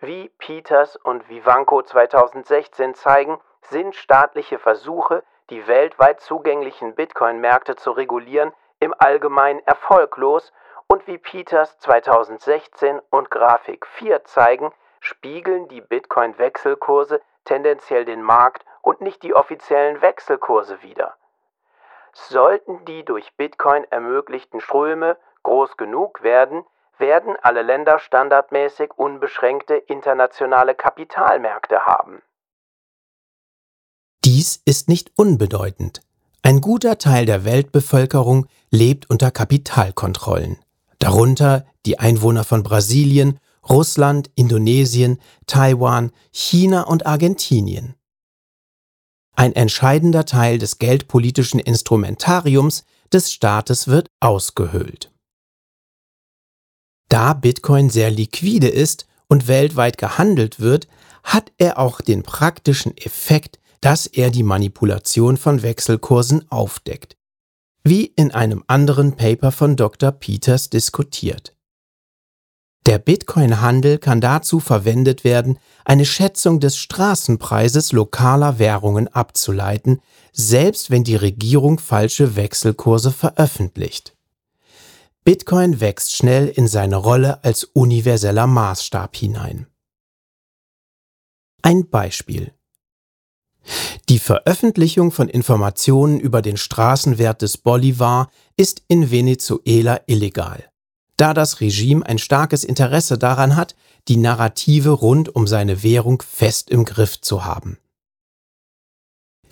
Wie 0.00 0.30
Peters 0.38 0.96
und 0.96 1.28
Vivanco 1.28 1.82
2016 1.82 2.94
zeigen, 2.94 3.38
sind 3.68 3.94
staatliche 3.94 4.58
Versuche, 4.58 5.22
die 5.50 5.66
weltweit 5.66 6.20
zugänglichen 6.20 6.94
Bitcoin-Märkte 6.94 7.76
zu 7.76 7.92
regulieren, 7.92 8.52
im 8.80 8.94
Allgemeinen 8.98 9.60
erfolglos 9.66 10.52
und 10.88 11.06
wie 11.06 11.18
Peters 11.18 11.78
2016 11.78 13.00
und 13.10 13.30
Grafik 13.30 13.86
4 13.86 14.24
zeigen, 14.24 14.72
spiegeln 15.00 15.68
die 15.68 15.80
Bitcoin-Wechselkurse 15.80 17.20
tendenziell 17.44 18.04
den 18.04 18.22
Markt 18.22 18.64
und 18.82 19.00
nicht 19.00 19.22
die 19.22 19.34
offiziellen 19.34 20.02
Wechselkurse 20.02 20.82
wider. 20.82 21.16
Sollten 22.12 22.84
die 22.84 23.04
durch 23.04 23.36
Bitcoin 23.36 23.84
ermöglichten 23.90 24.60
Ströme 24.60 25.16
groß 25.42 25.76
genug 25.76 26.22
werden, 26.22 26.64
werden 26.98 27.36
alle 27.42 27.62
Länder 27.62 27.98
standardmäßig 27.98 28.90
unbeschränkte 28.96 29.76
internationale 29.76 30.74
Kapitalmärkte 30.74 31.84
haben. 31.84 32.22
Dies 34.46 34.60
ist 34.64 34.88
nicht 34.88 35.10
unbedeutend. 35.16 36.02
Ein 36.42 36.60
guter 36.60 36.98
Teil 36.98 37.26
der 37.26 37.44
Weltbevölkerung 37.44 38.46
lebt 38.70 39.10
unter 39.10 39.32
Kapitalkontrollen, 39.32 40.58
darunter 41.00 41.66
die 41.84 41.98
Einwohner 41.98 42.44
von 42.44 42.62
Brasilien, 42.62 43.40
Russland, 43.68 44.30
Indonesien, 44.36 45.18
Taiwan, 45.46 46.12
China 46.30 46.82
und 46.82 47.06
Argentinien. 47.06 47.96
Ein 49.34 49.52
entscheidender 49.52 50.26
Teil 50.26 50.58
des 50.58 50.78
geldpolitischen 50.78 51.58
Instrumentariums 51.58 52.84
des 53.12 53.32
Staates 53.32 53.88
wird 53.88 54.12
ausgehöhlt. 54.20 55.10
Da 57.08 57.32
Bitcoin 57.34 57.90
sehr 57.90 58.12
liquide 58.12 58.68
ist 58.68 59.08
und 59.26 59.48
weltweit 59.48 59.98
gehandelt 59.98 60.60
wird, 60.60 60.86
hat 61.24 61.50
er 61.58 61.80
auch 61.80 62.00
den 62.00 62.22
praktischen 62.22 62.96
Effekt, 62.96 63.58
dass 63.80 64.06
er 64.06 64.30
die 64.30 64.42
Manipulation 64.42 65.36
von 65.36 65.62
Wechselkursen 65.62 66.50
aufdeckt, 66.50 67.16
wie 67.84 68.06
in 68.06 68.32
einem 68.32 68.64
anderen 68.66 69.16
Paper 69.16 69.52
von 69.52 69.76
Dr. 69.76 70.12
Peters 70.12 70.70
diskutiert. 70.70 71.56
Der 72.86 72.98
Bitcoin-Handel 72.98 73.98
kann 73.98 74.20
dazu 74.20 74.60
verwendet 74.60 75.24
werden, 75.24 75.58
eine 75.84 76.04
Schätzung 76.04 76.60
des 76.60 76.76
Straßenpreises 76.76 77.90
lokaler 77.90 78.60
Währungen 78.60 79.08
abzuleiten, 79.08 80.00
selbst 80.32 80.90
wenn 80.90 81.02
die 81.02 81.16
Regierung 81.16 81.80
falsche 81.80 82.36
Wechselkurse 82.36 83.10
veröffentlicht. 83.10 84.16
Bitcoin 85.24 85.80
wächst 85.80 86.14
schnell 86.14 86.46
in 86.46 86.68
seine 86.68 86.94
Rolle 86.94 87.42
als 87.42 87.64
universeller 87.64 88.46
Maßstab 88.46 89.16
hinein. 89.16 89.66
Ein 91.62 91.90
Beispiel. 91.90 92.52
Die 94.08 94.18
Veröffentlichung 94.18 95.10
von 95.10 95.28
Informationen 95.28 96.20
über 96.20 96.42
den 96.42 96.56
Straßenwert 96.56 97.42
des 97.42 97.58
Bolivar 97.58 98.30
ist 98.56 98.82
in 98.88 99.10
Venezuela 99.10 100.00
illegal 100.06 100.64
da 101.16 101.32
das 101.34 101.60
Regime 101.60 102.04
ein 102.04 102.18
starkes 102.18 102.64
Interesse 102.64 103.18
daran 103.18 103.56
hat, 103.56 103.74
die 104.08 104.16
Narrative 104.16 104.90
rund 104.90 105.34
um 105.34 105.46
seine 105.46 105.82
Währung 105.82 106.22
fest 106.22 106.70
im 106.70 106.84
Griff 106.84 107.20
zu 107.20 107.44
haben. 107.44 107.78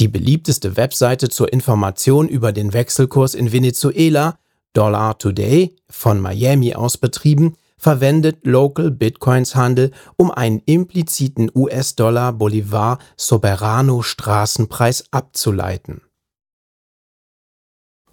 Die 0.01 0.09
beliebteste 0.09 0.77
Webseite 0.77 1.29
zur 1.29 1.53
Information 1.53 2.29
über 2.29 2.53
den 2.53 2.73
Wechselkurs 2.73 3.35
in 3.35 3.53
Venezuela, 3.53 4.39
Dollar 4.73 5.19
Today, 5.19 5.75
von 5.89 6.21
Miami 6.21 6.75
aus 6.75 6.99
betrieben, 6.99 7.57
verwendet 7.85 8.47
Local 8.47 8.91
Bitcoins 8.91 9.55
Handel, 9.55 9.91
um 10.17 10.31
einen 10.31 10.63
impliziten 10.65 11.51
US-Dollar 11.55 12.33
Bolivar 12.33 12.99
Soberano 13.19 14.01
Straßenpreis 14.01 15.05
abzuleiten. 15.11 16.01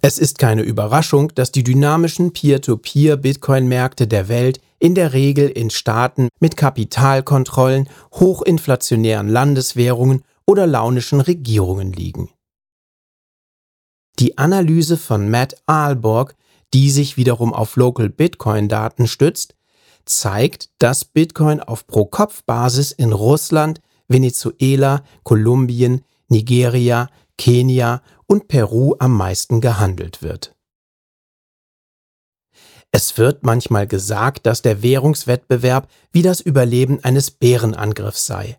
Es 0.02 0.18
ist 0.18 0.38
keine 0.38 0.60
Überraschung, 0.60 1.32
dass 1.34 1.52
die 1.52 1.64
dynamischen 1.64 2.34
Peer-to-Peer-Bitcoin-Märkte 2.34 4.06
der 4.06 4.28
Welt 4.28 4.60
in 4.78 4.94
der 4.94 5.14
Regel 5.14 5.48
in 5.48 5.70
Staaten 5.70 6.28
mit 6.38 6.58
Kapitalkontrollen, 6.58 7.88
hochinflationären 8.12 9.28
Landeswährungen 9.30 10.22
oder 10.46 10.66
launischen 10.66 11.22
Regierungen 11.22 11.94
liegen. 11.94 12.28
Die 14.18 14.36
Analyse 14.36 14.98
von 14.98 15.30
Matt 15.30 15.56
Aalborg, 15.64 16.34
die 16.74 16.90
sich 16.90 17.16
wiederum 17.16 17.54
auf 17.54 17.76
Local 17.76 18.10
Bitcoin-Daten 18.10 19.06
stützt, 19.06 19.54
zeigt, 20.04 20.70
dass 20.78 21.04
Bitcoin 21.04 21.60
auf 21.60 21.86
Pro-Kopf-Basis 21.86 22.92
in 22.92 23.12
Russland, 23.12 23.80
Venezuela, 24.08 25.02
Kolumbien, 25.22 26.04
Nigeria, 26.28 27.08
Kenia 27.38 28.02
und 28.26 28.48
Peru 28.48 28.94
am 28.98 29.16
meisten 29.16 29.60
gehandelt 29.60 30.22
wird. 30.22 30.54
Es 32.90 33.16
wird 33.16 33.42
manchmal 33.42 33.86
gesagt, 33.86 34.44
dass 34.44 34.60
der 34.60 34.82
Währungswettbewerb 34.82 35.88
wie 36.12 36.22
das 36.22 36.40
Überleben 36.40 37.02
eines 37.02 37.30
Bärenangriffs 37.30 38.26
sei. 38.26 38.58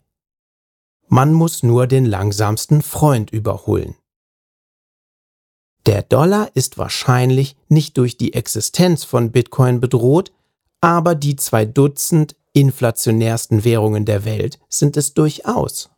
Man 1.07 1.33
muss 1.33 1.61
nur 1.61 1.85
den 1.85 2.05
langsamsten 2.05 2.81
Freund 2.81 3.31
überholen. 3.31 3.95
Der 5.85 6.01
Dollar 6.01 6.49
ist 6.55 6.77
wahrscheinlich 6.77 7.55
nicht 7.67 7.97
durch 7.97 8.17
die 8.17 8.33
Existenz 8.33 9.03
von 9.03 9.31
Bitcoin 9.31 9.79
bedroht, 9.79 10.31
aber 10.83 11.15
die 11.15 11.37
zwei 11.37 11.63
Dutzend 11.63 12.35
inflationärsten 12.51 13.63
Währungen 13.63 14.03
der 14.03 14.25
Welt 14.25 14.59
sind 14.67 14.97
es 14.97 15.13
durchaus. 15.13 15.89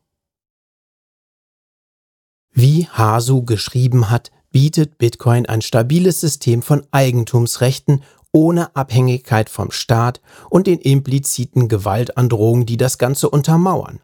Wie 2.51 2.87
Hasu 2.87 3.43
geschrieben 3.43 4.11
hat, 4.11 4.31
bietet 4.51 4.99
Bitcoin 4.99 5.47
ein 5.47 5.63
stabiles 5.63 6.21
System 6.21 6.61
von 6.61 6.85
Eigentumsrechten 6.91 8.03
ohne 8.31 8.75
Abhängigkeit 8.75 9.49
vom 9.49 9.71
Staat 9.71 10.21
und 10.51 10.67
den 10.67 10.79
impliziten 10.79 11.67
Gewaltandrohungen, 11.67 12.67
die 12.67 12.77
das 12.77 12.99
Ganze 12.99 13.31
untermauern. 13.31 14.01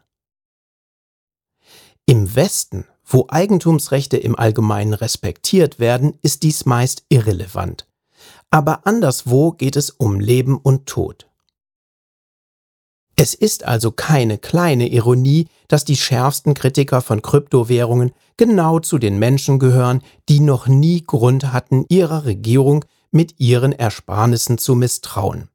Im 2.06 2.34
Westen, 2.34 2.86
wo 3.04 3.26
Eigentumsrechte 3.28 4.16
im 4.16 4.34
Allgemeinen 4.34 4.94
respektiert 4.94 5.78
werden, 5.78 6.18
ist 6.22 6.42
dies 6.42 6.66
meist 6.66 7.04
irrelevant. 7.08 7.86
Aber 8.52 8.86
anderswo 8.86 9.52
geht 9.52 9.76
es 9.76 9.88
um 9.88 10.20
Leben 10.20 10.58
und 10.58 10.86
Tod. 10.86 11.26
Es 13.16 13.32
ist 13.32 13.64
also 13.64 13.90
keine 13.90 14.36
kleine 14.36 14.88
Ironie, 14.88 15.48
dass 15.68 15.86
die 15.86 15.96
schärfsten 15.96 16.52
Kritiker 16.52 17.00
von 17.00 17.22
Kryptowährungen 17.22 18.12
genau 18.36 18.78
zu 18.78 18.98
den 18.98 19.18
Menschen 19.18 19.58
gehören, 19.58 20.02
die 20.28 20.40
noch 20.40 20.66
nie 20.66 21.02
Grund 21.02 21.52
hatten, 21.52 21.86
ihrer 21.88 22.26
Regierung 22.26 22.84
mit 23.10 23.40
ihren 23.40 23.72
Ersparnissen 23.72 24.58
zu 24.58 24.74
misstrauen. 24.74 25.48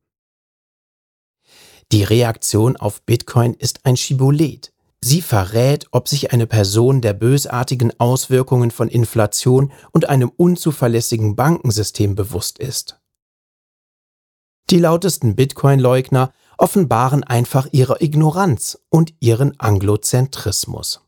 Die 1.91 2.03
Reaktion 2.03 2.77
auf 2.77 3.03
Bitcoin 3.03 3.53
ist 3.53 3.85
ein 3.85 3.95
Schibolet. 3.95 4.73
Sie 5.07 5.21
verrät, 5.21 5.87
ob 5.91 6.09
sich 6.09 6.33
eine 6.33 6.47
Person 6.47 6.99
der 6.99 7.13
bösartigen 7.13 7.97
Auswirkungen 7.97 8.71
von 8.71 8.89
Inflation 8.89 9.71
und 9.93 10.09
einem 10.09 10.29
unzuverlässigen 10.35 11.37
Bankensystem 11.37 12.13
bewusst 12.13 12.59
ist. 12.59 12.99
Die 14.69 14.79
lautesten 14.79 15.37
Bitcoin-Leugner 15.37 16.33
offenbaren 16.57 17.23
einfach 17.23 17.69
ihre 17.71 18.03
Ignoranz 18.03 18.79
und 18.89 19.13
ihren 19.21 19.57
Anglozentrismus. 19.61 20.99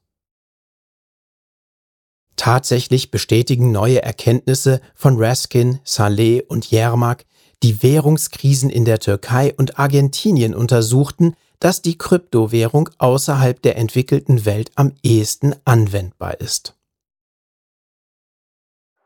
Tatsächlich 2.37 3.11
bestätigen 3.11 3.73
neue 3.73 4.01
Erkenntnisse 4.01 4.79
von 4.95 5.21
Raskin, 5.21 5.81
Saleh 5.83 6.41
und 6.47 6.71
Yermak, 6.71 7.25
die 7.63 7.83
Währungskrisen 7.83 8.69
in 8.69 8.85
der 8.85 8.99
Türkei 8.99 9.53
und 9.57 9.77
Argentinien 9.77 10.55
untersuchten, 10.55 11.35
dass 11.59 11.81
die 11.81 11.97
Kryptowährung 11.97 12.89
außerhalb 12.99 13.61
der 13.61 13.77
entwickelten 13.77 14.45
Welt 14.45 14.71
am 14.75 14.95
ehesten 15.03 15.55
anwendbar 15.65 16.39
ist. 16.39 16.75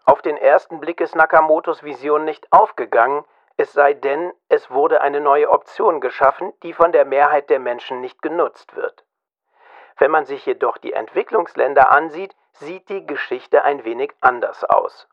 Auf 0.05 0.21
den 0.21 0.37
ersten 0.37 0.79
Blick 0.79 1.01
ist 1.01 1.15
Nakamotos 1.15 1.83
Vision 1.83 2.25
nicht 2.25 2.51
aufgegangen, 2.51 3.23
es 3.55 3.71
sei 3.71 3.93
denn, 3.93 4.33
es 4.49 4.71
wurde 4.71 5.01
eine 5.01 5.21
neue 5.21 5.49
Option 5.49 6.01
geschaffen, 6.01 6.53
die 6.63 6.73
von 6.73 6.91
der 6.91 7.05
Mehrheit 7.05 7.49
der 7.49 7.59
Menschen 7.59 8.01
nicht 8.01 8.21
genutzt 8.21 8.75
wird. 8.75 9.05
Wenn 9.97 10.11
man 10.11 10.25
sich 10.25 10.45
jedoch 10.45 10.77
die 10.77 10.93
Entwicklungsländer 10.93 11.91
ansieht, 11.91 12.35
sieht 12.53 12.89
die 12.89 13.05
Geschichte 13.05 13.63
ein 13.63 13.85
wenig 13.85 14.11
anders 14.21 14.63
aus. 14.63 15.07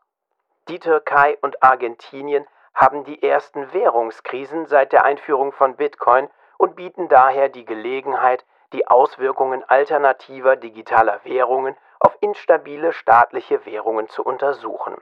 Die 0.67 0.79
Türkei 0.79 1.37
und 1.41 1.61
Argentinien 1.63 2.47
haben 2.73 3.03
die 3.03 3.21
ersten 3.21 3.73
Währungskrisen 3.73 4.65
seit 4.65 4.91
der 4.91 5.05
Einführung 5.05 5.51
von 5.51 5.75
Bitcoin 5.75 6.29
und 6.61 6.75
bieten 6.75 7.09
daher 7.09 7.49
die 7.49 7.65
Gelegenheit, 7.65 8.45
die 8.71 8.85
Auswirkungen 8.85 9.63
alternativer 9.67 10.55
digitaler 10.55 11.19
Währungen 11.25 11.75
auf 11.99 12.15
instabile 12.21 12.93
staatliche 12.93 13.65
Währungen 13.65 14.07
zu 14.09 14.23
untersuchen. 14.23 14.95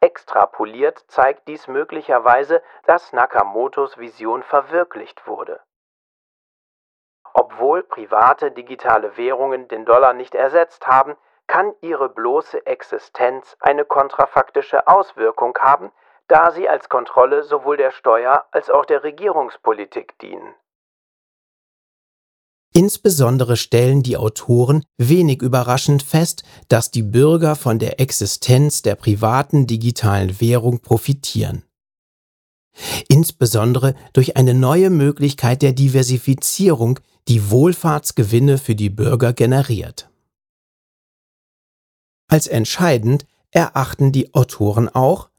Extrapoliert 0.00 1.02
zeigt 1.08 1.48
dies 1.48 1.66
möglicherweise, 1.66 2.62
dass 2.84 3.14
Nakamotos 3.14 3.96
Vision 3.96 4.42
verwirklicht 4.42 5.26
wurde. 5.26 5.62
Obwohl 7.32 7.82
private 7.82 8.50
digitale 8.50 9.16
Währungen 9.16 9.66
den 9.68 9.86
Dollar 9.86 10.12
nicht 10.12 10.34
ersetzt 10.34 10.86
haben, 10.86 11.16
kann 11.46 11.74
ihre 11.80 12.10
bloße 12.10 12.66
Existenz 12.66 13.56
eine 13.60 13.86
kontrafaktische 13.86 14.86
Auswirkung 14.88 15.56
haben, 15.58 15.90
da 16.28 16.52
sie 16.52 16.68
als 16.68 16.88
Kontrolle 16.88 17.42
sowohl 17.42 17.76
der 17.76 17.90
Steuer 17.90 18.46
als 18.52 18.70
auch 18.70 18.84
der 18.84 19.02
Regierungspolitik 19.02 20.18
dienen. 20.18 20.54
Insbesondere 22.74 23.56
stellen 23.56 24.02
die 24.02 24.16
Autoren 24.16 24.84
wenig 24.98 25.42
überraschend 25.42 26.02
fest, 26.02 26.44
dass 26.68 26.90
die 26.90 27.02
Bürger 27.02 27.56
von 27.56 27.78
der 27.78 27.98
Existenz 27.98 28.82
der 28.82 28.94
privaten 28.94 29.66
digitalen 29.66 30.40
Währung 30.40 30.80
profitieren. 30.80 31.64
Insbesondere 33.08 33.94
durch 34.12 34.36
eine 34.36 34.54
neue 34.54 34.90
Möglichkeit 34.90 35.62
der 35.62 35.72
Diversifizierung, 35.72 37.00
die 37.26 37.50
Wohlfahrtsgewinne 37.50 38.58
für 38.58 38.74
die 38.74 38.90
Bürger 38.90 39.32
generiert. 39.32 40.08
Als 42.30 42.46
entscheidend 42.46 43.26
erachten 43.50 44.12
die 44.12 44.34
Autoren 44.34 44.88
auch, 44.88 45.30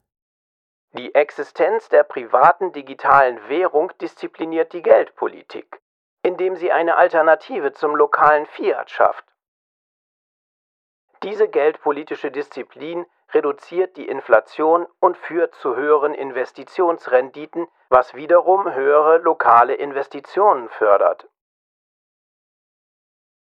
die 0.98 1.14
Existenz 1.14 1.90
der 1.90 2.04
privaten 2.04 2.72
digitalen 2.72 3.40
Währung 3.48 3.92
diszipliniert 4.02 4.74
die 4.74 4.82
Geldpolitik, 4.82 5.82
indem 6.24 6.56
sie 6.56 6.72
eine 6.72 6.98
Alternative 6.98 7.74
zum 7.74 7.96
lokalen 7.96 8.46
Fiat 8.48 8.90
schafft. 8.90 9.26
Diese 11.22 11.48
geldpolitische 11.48 12.32
Disziplin 12.32 13.06
reduziert 13.34 13.98
die 13.98 14.08
Inflation 14.08 14.88
und 15.00 15.18
führt 15.18 15.54
zu 15.56 15.76
höheren 15.76 16.14
Investitionsrenditen, 16.14 17.68
was 17.90 18.14
wiederum 18.16 18.74
höhere 18.74 19.18
lokale 19.18 19.76
Investitionen 19.76 20.70
fördert. 20.70 21.28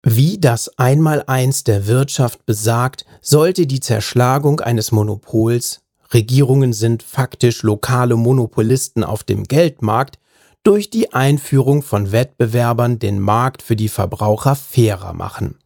Wie 0.04 0.40
das 0.40 0.78
Einmaleins 0.78 1.64
der 1.64 1.88
Wirtschaft 1.88 2.46
besagt, 2.46 3.06
sollte 3.22 3.68
die 3.68 3.80
Zerschlagung 3.80 4.60
eines 4.62 4.92
Monopols 4.92 5.82
Regierungen 6.14 6.74
sind 6.74 7.04
faktisch 7.04 7.64
lokale 7.64 8.16
Monopolisten 8.16 9.04
auf 9.04 9.24
dem 9.24 9.44
Geldmarkt, 9.44 10.20
durch 10.64 10.90
die 10.90 11.14
Einführung 11.14 11.82
von 11.82 12.12
Wettbewerbern 12.12 13.00
den 13.00 13.20
Markt 13.20 13.62
für 13.62 13.76
die 13.76 13.90
Verbraucher 13.90 14.56
fairer 14.56 15.14
machen. 15.14 15.58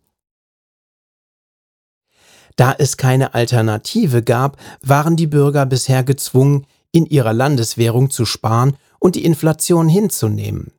Da 2.55 2.75
es 2.77 2.97
keine 2.97 3.33
Alternative 3.33 4.21
gab, 4.21 4.57
waren 4.81 5.15
die 5.15 5.27
Bürger 5.27 5.65
bisher 5.65 6.03
gezwungen, 6.03 6.67
in 6.91 7.07
ihrer 7.07 7.33
Landeswährung 7.33 8.11
zu 8.11 8.25
sparen 8.25 8.77
und 8.99 9.15
die 9.15 9.25
Inflation 9.25 9.89
hinzunehmen. 9.89 10.71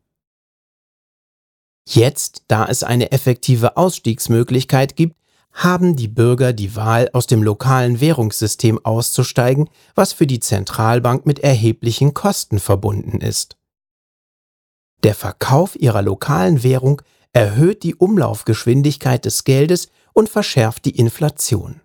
Jetzt, 1.87 2.45
da 2.49 2.67
es 2.67 2.83
eine 2.83 3.13
effektive 3.13 3.77
Ausstiegsmöglichkeit 3.77 4.97
gibt, 4.97 5.17
haben 5.55 5.95
die 5.95 6.09
Bürger 6.09 6.53
die 6.53 6.75
Wahl, 6.75 7.09
aus 7.13 7.27
dem 7.27 7.43
lokalen 7.43 8.01
Währungssystem 8.01 8.85
auszusteigen, 8.85 9.71
was 9.95 10.13
für 10.13 10.27
die 10.27 10.41
Zentralbank 10.41 11.25
mit 11.25 11.39
erheblichen 11.39 12.13
Kosten 12.13 12.59
verbunden 12.59 13.21
ist. 13.21 13.57
Der 15.05 15.15
Verkauf 15.15 15.77
ihrer 15.77 16.03
lokalen 16.03 16.63
Währung 16.63 17.01
erhöht 17.33 17.85
die 17.85 17.95
Umlaufgeschwindigkeit 17.95 19.25
des 19.25 19.45
Geldes 19.45 19.89
und 20.13 20.29
verschärft 20.29 20.85
die 20.85 20.97
Inflation. 20.99 21.81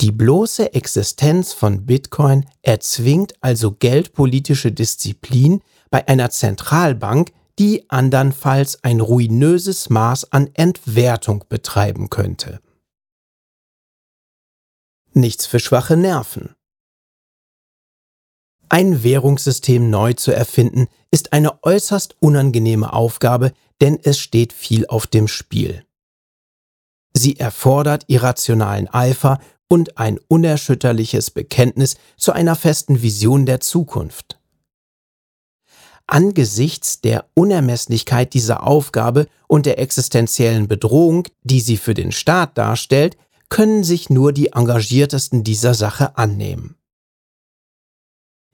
Die 0.00 0.12
bloße 0.12 0.74
Existenz 0.74 1.52
von 1.52 1.84
Bitcoin 1.84 2.46
erzwingt 2.62 3.32
also 3.40 3.72
geldpolitische 3.72 4.70
Disziplin 4.70 5.60
bei 5.90 6.06
einer 6.06 6.30
Zentralbank, 6.30 7.32
die 7.58 7.90
andernfalls 7.90 8.84
ein 8.84 9.00
ruinöses 9.00 9.90
Maß 9.90 10.32
an 10.32 10.48
Entwertung 10.54 11.44
betreiben 11.48 12.08
könnte. 12.08 12.60
Nichts 15.12 15.46
für 15.46 15.58
schwache 15.58 15.96
Nerven. 15.96 16.54
Ein 18.68 19.02
Währungssystem 19.02 19.90
neu 19.90 20.12
zu 20.12 20.32
erfinden, 20.32 20.88
ist 21.10 21.32
eine 21.32 21.62
äußerst 21.64 22.16
unangenehme 22.20 22.92
Aufgabe, 22.92 23.52
denn 23.80 23.98
es 24.02 24.18
steht 24.18 24.52
viel 24.52 24.86
auf 24.86 25.06
dem 25.06 25.26
Spiel. 25.26 25.84
Sie 27.14 27.40
erfordert 27.40 28.04
irrationalen 28.08 28.88
Eifer 28.88 29.40
und 29.68 29.98
ein 29.98 30.18
unerschütterliches 30.28 31.30
Bekenntnis 31.30 31.96
zu 32.16 32.32
einer 32.32 32.54
festen 32.54 33.02
Vision 33.02 33.46
der 33.46 33.60
Zukunft. 33.60 34.37
Angesichts 36.10 37.02
der 37.02 37.26
Unermesslichkeit 37.34 38.32
dieser 38.32 38.66
Aufgabe 38.66 39.28
und 39.46 39.66
der 39.66 39.78
existenziellen 39.78 40.66
Bedrohung, 40.66 41.28
die 41.42 41.60
sie 41.60 41.76
für 41.76 41.92
den 41.92 42.12
Staat 42.12 42.56
darstellt, 42.56 43.18
können 43.50 43.84
sich 43.84 44.08
nur 44.08 44.32
die 44.32 44.52
Engagiertesten 44.52 45.44
dieser 45.44 45.74
Sache 45.74 46.16
annehmen. 46.16 46.76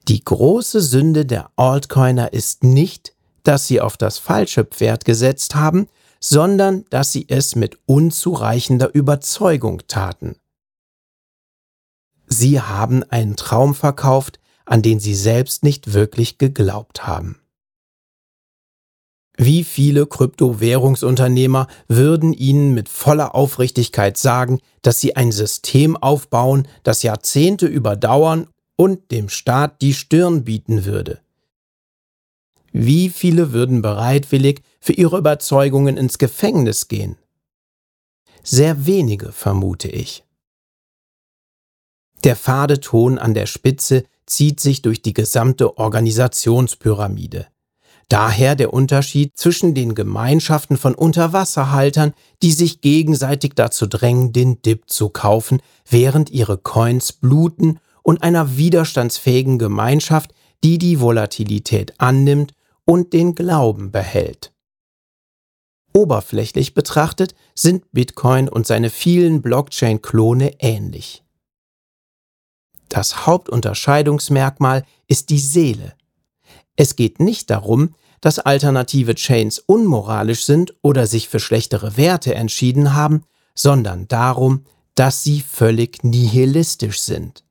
Die 0.09 0.23
große 0.23 0.81
Sünde 0.81 1.25
der 1.25 1.49
Altcoiner 1.55 2.33
ist 2.33 2.65
nicht, 2.65 3.15
dass 3.43 3.67
sie 3.67 3.79
auf 3.79 3.95
das 3.95 4.19
falsche 4.19 4.65
Pferd 4.65 5.05
gesetzt 5.05 5.55
haben, 5.55 5.87
sondern 6.19 6.83
dass 6.89 7.13
sie 7.13 7.25
es 7.29 7.55
mit 7.55 7.79
unzureichender 7.85 8.93
Überzeugung 8.93 9.81
taten. 9.87 10.35
Sie 12.27 12.59
haben 12.59 13.03
einen 13.03 13.37
Traum 13.37 13.73
verkauft, 13.73 14.39
an 14.65 14.81
den 14.81 14.99
sie 14.99 15.15
selbst 15.15 15.63
nicht 15.63 15.93
wirklich 15.93 16.37
geglaubt 16.37 17.07
haben. 17.07 17.39
Wie 19.37 19.63
viele 19.63 20.05
Kryptowährungsunternehmer 20.05 21.67
würden 21.87 22.31
Ihnen 22.31 22.73
mit 22.73 22.87
voller 22.87 23.35
Aufrichtigkeit 23.35 24.17
sagen, 24.17 24.59
dass 24.81 24.99
sie 24.99 25.15
ein 25.15 25.31
System 25.31 25.97
aufbauen, 25.97 26.67
das 26.83 27.03
Jahrzehnte 27.03 27.67
überdauern 27.67 28.47
und 28.77 29.11
dem 29.11 29.29
Staat 29.29 29.81
die 29.81 29.93
Stirn 29.93 30.45
bieten 30.45 30.85
würde? 30.85 31.19
Wie 32.71 33.09
viele 33.09 33.51
würden 33.51 33.81
bereitwillig 33.81 34.61
für 34.79 34.93
ihre 34.93 35.17
Überzeugungen 35.17 35.97
ins 35.97 36.17
Gefängnis 36.17 36.87
gehen? 36.87 37.17
Sehr 38.43 38.85
wenige, 38.85 39.31
vermute 39.31 39.87
ich. 39.87 40.23
Der 42.23 42.35
fade 42.35 42.79
Ton 42.79 43.17
an 43.17 43.33
der 43.33 43.45
Spitze 43.45 44.03
zieht 44.25 44.59
sich 44.59 44.81
durch 44.81 45.01
die 45.01 45.13
gesamte 45.13 45.77
Organisationspyramide. 45.77 47.47
Daher 48.07 48.55
der 48.55 48.73
Unterschied 48.73 49.35
zwischen 49.35 49.73
den 49.73 49.95
Gemeinschaften 49.95 50.77
von 50.77 50.93
Unterwasserhaltern, 50.93 52.13
die 52.43 52.51
sich 52.51 52.81
gegenseitig 52.81 53.53
dazu 53.55 53.87
drängen, 53.87 54.31
den 54.31 54.61
Dip 54.61 54.89
zu 54.89 55.09
kaufen, 55.09 55.61
während 55.89 56.29
ihre 56.29 56.57
Coins 56.57 57.13
bluten, 57.13 57.79
und 58.03 58.21
einer 58.21 58.55
widerstandsfähigen 58.55 59.57
Gemeinschaft, 59.57 60.31
die 60.63 60.77
die 60.77 60.99
Volatilität 60.99 61.99
annimmt 61.99 62.53
und 62.85 63.13
den 63.13 63.33
Glauben 63.33 63.91
behält. 63.91 64.53
Oberflächlich 65.91 66.75
betrachtet 66.75 67.33
sind 67.55 67.91
Bitcoin 67.93 68.47
und 68.47 68.67
seine 68.67 68.91
vielen 68.91 69.41
Blockchain-Klone 69.41 70.53
ähnlich. 70.59 71.23
Das 72.89 73.25
Hauptunterscheidungsmerkmal 73.25 74.83
ist 75.07 75.31
die 75.31 75.39
Seele, 75.39 75.95
es 76.75 76.95
geht 76.95 77.19
nicht 77.19 77.49
darum, 77.49 77.95
dass 78.21 78.39
alternative 78.39 79.15
Chains 79.15 79.59
unmoralisch 79.59 80.45
sind 80.45 80.75
oder 80.81 81.07
sich 81.07 81.29
für 81.29 81.39
schlechtere 81.39 81.97
Werte 81.97 82.33
entschieden 82.35 82.93
haben, 82.93 83.23
sondern 83.53 84.07
darum, 84.07 84.65
dass 84.95 85.23
sie 85.23 85.41
völlig 85.41 86.03
nihilistisch 86.03 87.01
sind. 87.01 87.43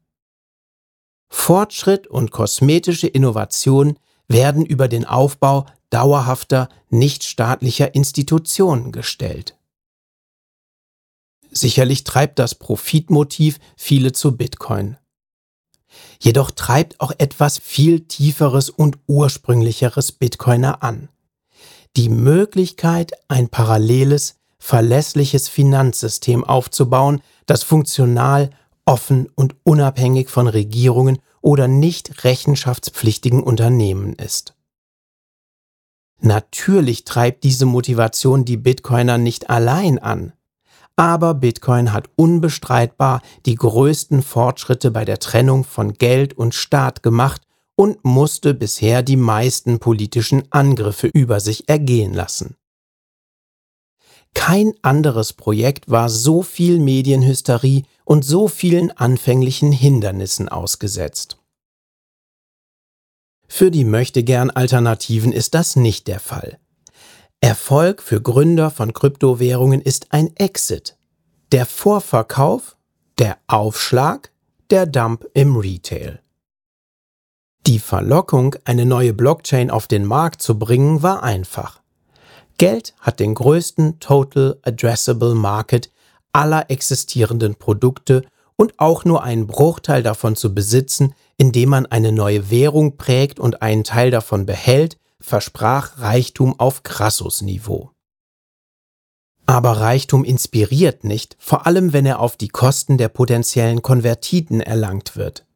Fortschritt 1.29 2.07
und 2.07 2.31
kosmetische 2.31 3.07
Innovation 3.07 3.99
werden 4.29 4.65
über 4.65 4.89
den 4.89 5.05
Aufbau 5.05 5.67
dauerhafter 5.91 6.69
nichtstaatlicher 6.91 7.95
Institutionen 7.95 8.93
gestellt. 8.93 9.57
Sicherlich 11.51 12.03
treibt 12.05 12.39
das 12.39 12.57
Profitmotiv 12.57 13.61
viele 13.77 14.13
zu 14.13 14.37
Bitcoin. 14.37 14.97
Jedoch 16.21 16.51
treibt 16.51 17.01
auch 17.01 17.13
etwas 17.19 17.59
viel 17.59 18.01
Tieferes 18.01 18.71
und 18.71 18.99
Ursprünglicheres 19.07 20.13
Bitcoiner 20.13 20.83
an. 20.83 21.09
Die 21.97 22.09
Möglichkeit, 22.09 23.13
ein 23.29 23.49
paralleles, 23.49 24.37
verlässliches 24.59 25.49
Finanzsystem 25.49 26.43
aufzubauen, 26.43 27.21
das 27.47 27.63
funktional, 27.63 28.51
offen 28.87 29.29
und 29.35 29.55
unabhängig 29.63 30.29
von 30.29 30.49
Regierungen 30.49 31.19
oder 31.41 31.69
nicht 31.69 32.25
rechenschaftspflichtigen 32.25 33.43
Unternehmen 33.43 34.15
ist. 34.15 34.55
Natürlich 36.21 37.05
treibt 37.05 37.45
diese 37.45 37.67
Motivation 37.67 38.45
die 38.45 38.57
Bitcoiner 38.57 39.19
nicht 39.19 39.51
allein 39.51 39.99
an. 39.99 40.33
Aber 40.97 41.35
Bitcoin 41.35 41.93
hat 41.93 42.09
unbestreitbar 42.17 43.21
die 43.47 43.57
größten 43.57 44.23
Fortschritte 44.23 44.91
bei 44.91 45.05
der 45.05 45.19
Trennung 45.19 45.65
von 45.65 45.95
Geld 45.95 46.35
und 46.35 46.55
Staat 46.55 47.03
gemacht 47.03 47.43
und 47.77 48.05
musste 48.05 48.55
bisher 48.55 49.03
die 49.03 49.17
meisten 49.17 49.81
politischen 49.81 50.45
Angriffe 50.53 51.09
über 51.09 51.41
sich 51.41 51.69
ergehen 51.69 52.15
lassen. 52.15 52.57
Kein 54.35 54.75
anderes 54.83 55.33
Projekt 55.33 55.89
war 55.89 56.09
so 56.09 56.43
viel 56.43 56.79
Medienhysterie 56.79 57.85
und 58.05 58.25
so 58.25 58.49
vielen 58.49 58.91
anfänglichen 58.91 59.73
Hindernissen 59.73 60.49
ausgesetzt. 60.49 61.39
Für 63.47 63.71
die 63.71 63.85
Möchtegern 63.85 64.51
Alternativen 64.51 65.33
ist 65.33 65.55
das 65.55 65.77
nicht 65.77 66.09
der 66.09 66.19
Fall. 66.19 66.59
Erfolg 67.41 68.03
für 68.03 68.23
Gründer 68.23 68.71
von 68.71 68.93
Kryptowährungen 68.93 69.81
ist 69.81 70.13
ein 70.13 70.35
Exit. 70.37 70.97
Der 71.53 71.67
Vorverkauf, 71.67 72.77
der 73.19 73.39
Aufschlag, 73.47 74.33
der 74.71 74.87
Dump 74.87 75.27
im 75.35 75.57
Retail. 75.57 76.21
Die 77.67 77.79
Verlockung, 77.79 78.57
eine 78.65 78.85
neue 78.85 79.13
Blockchain 79.13 79.71
auf 79.71 79.87
den 79.87 80.05
Markt 80.05 80.43
zu 80.43 80.59
bringen, 80.59 81.03
war 81.03 81.23
einfach. 81.23 81.81
Geld 82.59 82.95
hat 83.01 83.21
den 83.21 83.35
größten 83.35 84.01
Total 84.01 84.59
Addressable 84.63 85.35
Market 85.35 85.91
aller 86.33 86.71
existierenden 86.71 87.55
Produkte 87.55 88.25
und 88.57 88.79
auch 88.79 89.05
nur 89.05 89.23
einen 89.23 89.47
Bruchteil 89.47 90.03
davon 90.03 90.37
zu 90.37 90.55
besitzen, 90.55 91.15
indem 91.37 91.71
man 91.71 91.87
eine 91.87 92.13
neue 92.13 92.51
Währung 92.51 92.97
prägt 92.97 93.41
und 93.41 93.63
einen 93.63 93.85
Teil 93.85 94.11
davon 94.11 94.47
behält, 94.47 94.99
versprach 95.25 95.99
Reichtum 95.99 96.59
auf 96.61 96.83
Krassus-Niveau. 96.83 97.91
Aber 99.47 99.73
Reichtum 99.81 100.25
inspiriert 100.25 101.05
nicht, 101.05 101.37
vor 101.39 101.67
allem 101.67 101.93
wenn 101.93 102.07
er 102.07 102.21
auf 102.21 102.37
die 102.37 102.49
Kosten 102.49 102.99
der 102.99 103.09
potenziellen 103.09 103.83
Konvertiten 103.83 104.61
erlangt 104.61 105.17
wird. 105.17 105.47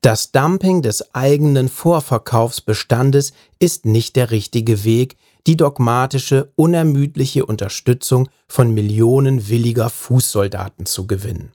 Das 0.00 0.32
Dumping 0.32 0.82
des 0.82 1.14
eigenen 1.14 1.68
Vorverkaufsbestandes 1.68 3.32
ist 3.58 3.86
nicht 3.86 4.16
der 4.16 4.30
richtige 4.30 4.84
Weg, 4.84 5.16
die 5.46 5.56
dogmatische, 5.56 6.52
unermüdliche 6.56 7.46
Unterstützung 7.46 8.28
von 8.48 8.74
Millionen 8.74 9.48
williger 9.48 9.90
Fußsoldaten 9.90 10.86
zu 10.86 11.06
gewinnen. 11.06 11.52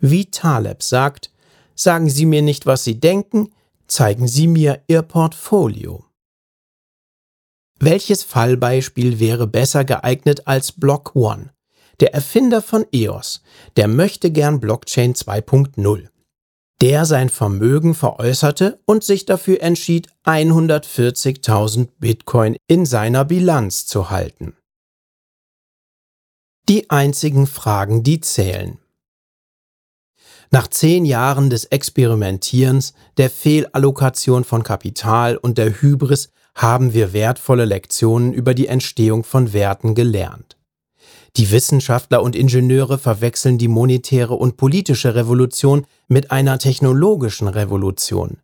Wie 0.00 0.30
Taleb 0.30 0.82
sagt, 0.82 1.32
sagen 1.74 2.08
Sie 2.08 2.26
mir 2.26 2.42
nicht, 2.42 2.66
was 2.66 2.84
Sie 2.84 3.00
denken, 3.00 3.50
zeigen 3.88 4.28
Sie 4.28 4.46
mir 4.46 4.82
Ihr 4.86 5.02
Portfolio. 5.02 6.04
Welches 7.80 8.22
Fallbeispiel 8.22 9.18
wäre 9.18 9.46
besser 9.46 9.84
geeignet 9.84 10.46
als 10.46 10.72
Block 10.72 11.16
One, 11.16 11.52
der 12.00 12.14
Erfinder 12.14 12.62
von 12.62 12.86
EOS, 12.92 13.42
der 13.76 13.88
möchte 13.88 14.30
gern 14.30 14.60
Blockchain 14.60 15.14
2.0? 15.14 16.08
der 16.80 17.04
sein 17.04 17.28
Vermögen 17.28 17.94
veräußerte 17.94 18.80
und 18.84 19.02
sich 19.02 19.26
dafür 19.26 19.60
entschied, 19.62 20.08
140.000 20.24 21.88
Bitcoin 21.98 22.56
in 22.66 22.86
seiner 22.86 23.24
Bilanz 23.24 23.86
zu 23.86 24.10
halten. 24.10 24.56
Die 26.68 26.90
einzigen 26.90 27.46
Fragen, 27.46 28.02
die 28.02 28.20
zählen. 28.20 28.78
Nach 30.50 30.66
zehn 30.68 31.04
Jahren 31.04 31.50
des 31.50 31.66
Experimentierens, 31.66 32.94
der 33.18 33.28
Fehlallokation 33.28 34.44
von 34.44 34.62
Kapital 34.62 35.36
und 35.36 35.58
der 35.58 35.82
Hybris 35.82 36.30
haben 36.54 36.94
wir 36.94 37.12
wertvolle 37.12 37.66
Lektionen 37.66 38.32
über 38.32 38.54
die 38.54 38.66
Entstehung 38.66 39.24
von 39.24 39.52
Werten 39.52 39.94
gelernt. 39.94 40.56
Die 41.36 41.50
Wissenschaftler 41.50 42.22
und 42.22 42.34
Ingenieure 42.34 42.98
verwechseln 42.98 43.58
die 43.58 43.68
monetäre 43.68 44.34
und 44.34 44.56
politische 44.56 45.14
Revolution 45.14 45.86
mit 46.08 46.30
einer 46.30 46.58
technologischen 46.58 47.48
Revolution. 47.48 48.38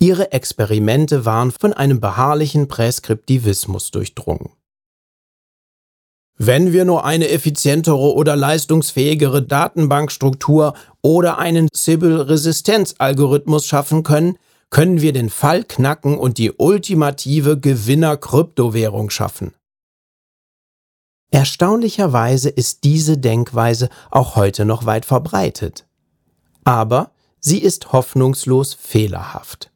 Ihre 0.00 0.32
Experimente 0.32 1.26
waren 1.26 1.52
von 1.52 1.74
einem 1.74 2.00
beharrlichen 2.00 2.68
Präskriptivismus 2.68 3.90
durchdrungen. 3.90 4.50
Wenn 6.42 6.72
wir 6.72 6.86
nur 6.86 7.04
eine 7.04 7.28
effizientere 7.28 8.14
oder 8.14 8.34
leistungsfähigere 8.34 9.42
Datenbankstruktur 9.42 10.72
oder 11.02 11.36
einen 11.36 11.68
Sybil-Resistenzalgorithmus 11.70 13.66
schaffen 13.66 14.04
können, 14.04 14.38
können 14.70 15.02
wir 15.02 15.12
den 15.12 15.28
Fall 15.28 15.64
knacken 15.64 16.16
und 16.16 16.38
die 16.38 16.52
ultimative 16.52 17.60
Gewinner-Kryptowährung 17.60 19.10
schaffen. 19.10 19.52
Erstaunlicherweise 21.30 22.48
ist 22.48 22.84
diese 22.84 23.18
Denkweise 23.18 23.90
auch 24.10 24.34
heute 24.34 24.64
noch 24.64 24.86
weit 24.86 25.04
verbreitet. 25.04 25.86
Aber 26.64 27.10
sie 27.38 27.58
ist 27.58 27.92
hoffnungslos 27.92 28.72
fehlerhaft. 28.72 29.69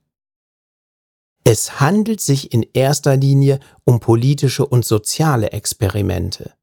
Es 1.47 1.79
handelt 1.79 2.23
sich 2.23 2.55
in 2.55 2.67
erster 2.73 3.17
Linie 3.17 3.61
um 3.85 4.01
politische 4.01 4.65
und 4.67 4.87
soziale 4.87 5.53
Experimente. 5.53 6.55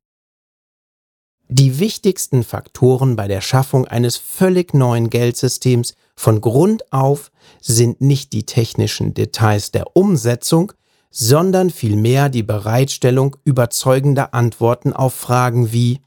Die 1.50 1.80
wichtigsten 1.80 2.44
Faktoren 2.44 3.15
bei 3.15 3.28
der 3.28 3.41
Schaffung 3.41 3.86
eines 3.86 4.17
völlig 4.17 4.74
neuen 4.74 5.12
Geldsystems 5.12 5.96
von 6.15 6.41
Grund 6.41 6.91
auf 6.91 7.32
sind 7.60 8.02
nicht 8.02 8.34
die 8.34 8.46
technischen 8.46 9.13
Details 9.13 9.72
der 9.72 9.96
Umsetzung, 9.96 10.74
sondern 11.12 11.70
vielmehr 11.70 12.30
die 12.30 12.41
Bereitstellung 12.41 13.36
überzeugender 13.44 14.34
Antworten 14.34 14.94
auf 14.94 15.13
Fragen 15.13 15.72
wie 15.74 16.00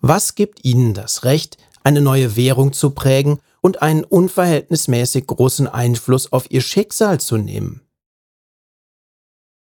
Was 0.00 0.36
gibt 0.36 0.64
Ihnen 0.64 0.94
das 0.94 1.24
Recht, 1.24 1.58
eine 1.82 2.00
neue 2.00 2.36
Währung 2.36 2.72
zu 2.72 2.90
prägen 2.90 3.40
und 3.62 3.80
einen 3.80 4.04
unverhältnismäßig 4.04 5.26
großen 5.26 5.66
Einfluss 5.66 6.30
auf 6.30 6.50
Ihr 6.50 6.60
Schicksal 6.60 7.18
zu 7.18 7.38
nehmen? 7.38 7.80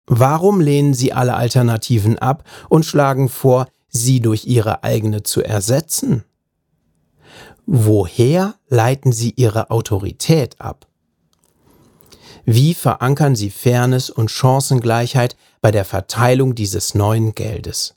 Warum 0.06 0.60
lehnen 0.60 0.94
Sie 0.94 1.12
alle 1.12 1.34
Alternativen 1.34 2.16
ab 2.18 2.44
und 2.68 2.84
schlagen 2.84 3.28
vor, 3.28 3.66
sie 3.88 4.20
durch 4.20 4.44
Ihre 4.44 4.84
eigene 4.84 5.24
zu 5.24 5.42
ersetzen? 5.42 6.24
Woher 7.66 8.54
leiten 8.68 9.10
Sie 9.10 9.32
Ihre 9.32 9.70
Autorität 9.70 10.60
ab? 10.60 10.86
Wie 12.44 12.74
verankern 12.74 13.34
Sie 13.34 13.50
Fairness 13.50 14.08
und 14.08 14.30
Chancengleichheit 14.30 15.36
bei 15.60 15.72
der 15.72 15.84
Verteilung 15.84 16.54
dieses 16.54 16.94
neuen 16.94 17.34
Geldes? 17.34 17.96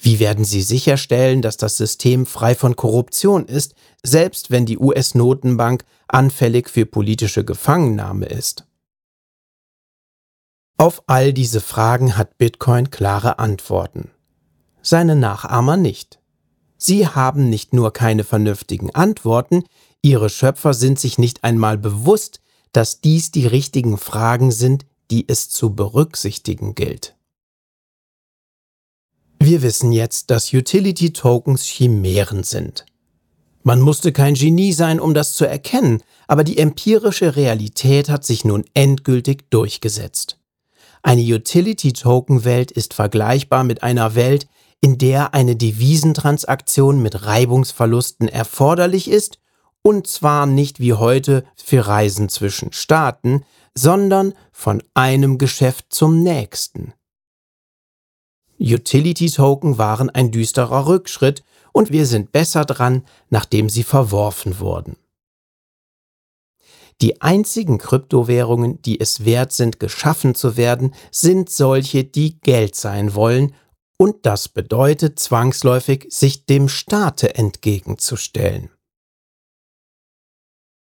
Wie 0.00 0.20
werden 0.20 0.44
Sie 0.44 0.62
sicherstellen, 0.62 1.42
dass 1.42 1.56
das 1.56 1.76
System 1.76 2.24
frei 2.24 2.54
von 2.54 2.76
Korruption 2.76 3.46
ist, 3.46 3.74
selbst 4.04 4.50
wenn 4.52 4.64
die 4.64 4.78
US-Notenbank 4.78 5.84
anfällig 6.06 6.70
für 6.70 6.86
politische 6.86 7.44
Gefangennahme 7.44 8.26
ist? 8.26 8.64
Auf 10.76 11.02
all 11.08 11.32
diese 11.32 11.60
Fragen 11.60 12.16
hat 12.16 12.38
Bitcoin 12.38 12.90
klare 12.90 13.40
Antworten. 13.40 14.12
Seine 14.80 15.16
Nachahmer 15.16 15.76
nicht. 15.76 16.20
Sie 16.76 17.08
haben 17.08 17.50
nicht 17.50 17.72
nur 17.72 17.92
keine 17.92 18.22
vernünftigen 18.22 18.94
Antworten, 18.94 19.64
ihre 20.00 20.30
Schöpfer 20.30 20.74
sind 20.74 21.00
sich 21.00 21.18
nicht 21.18 21.42
einmal 21.42 21.76
bewusst, 21.76 22.40
dass 22.70 23.00
dies 23.00 23.32
die 23.32 23.48
richtigen 23.48 23.98
Fragen 23.98 24.52
sind, 24.52 24.86
die 25.10 25.28
es 25.28 25.50
zu 25.50 25.74
berücksichtigen 25.74 26.76
gilt. 26.76 27.17
Wir 29.40 29.62
wissen 29.62 29.92
jetzt, 29.92 30.30
dass 30.30 30.52
Utility 30.52 31.12
Tokens 31.12 31.64
Chimären 31.64 32.42
sind. 32.42 32.84
Man 33.62 33.80
musste 33.80 34.12
kein 34.12 34.34
Genie 34.34 34.72
sein, 34.72 35.00
um 35.00 35.14
das 35.14 35.34
zu 35.34 35.44
erkennen, 35.44 36.02
aber 36.26 36.44
die 36.44 36.58
empirische 36.58 37.36
Realität 37.36 38.08
hat 38.08 38.24
sich 38.24 38.44
nun 38.44 38.64
endgültig 38.74 39.50
durchgesetzt. 39.50 40.38
Eine 41.02 41.22
Utility 41.22 41.92
Token 41.92 42.44
Welt 42.44 42.70
ist 42.70 42.94
vergleichbar 42.94 43.64
mit 43.64 43.82
einer 43.82 44.14
Welt, 44.14 44.48
in 44.80 44.98
der 44.98 45.34
eine 45.34 45.56
Devisentransaktion 45.56 47.00
mit 47.00 47.24
Reibungsverlusten 47.24 48.28
erforderlich 48.28 49.10
ist 49.10 49.38
und 49.82 50.06
zwar 50.06 50.46
nicht 50.46 50.80
wie 50.80 50.92
heute 50.92 51.44
für 51.56 51.86
Reisen 51.86 52.28
zwischen 52.28 52.72
Staaten, 52.72 53.44
sondern 53.74 54.34
von 54.52 54.82
einem 54.94 55.38
Geschäft 55.38 55.86
zum 55.90 56.22
nächsten. 56.22 56.92
Utility 58.60 59.30
Token 59.30 59.78
waren 59.78 60.10
ein 60.10 60.30
düsterer 60.30 60.86
Rückschritt 60.86 61.44
und 61.72 61.92
wir 61.92 62.06
sind 62.06 62.32
besser 62.32 62.64
dran, 62.64 63.04
nachdem 63.30 63.68
sie 63.68 63.84
verworfen 63.84 64.58
wurden. 64.58 64.96
Die 67.00 67.20
einzigen 67.20 67.78
Kryptowährungen, 67.78 68.82
die 68.82 68.98
es 68.98 69.24
wert 69.24 69.52
sind, 69.52 69.78
geschaffen 69.78 70.34
zu 70.34 70.56
werden, 70.56 70.94
sind 71.12 71.48
solche, 71.48 72.02
die 72.02 72.40
Geld 72.40 72.74
sein 72.74 73.14
wollen, 73.14 73.54
und 73.96 74.26
das 74.26 74.48
bedeutet 74.48 75.18
zwangsläufig, 75.18 76.06
sich 76.08 76.46
dem 76.46 76.68
Staate 76.68 77.34
entgegenzustellen. 77.36 78.70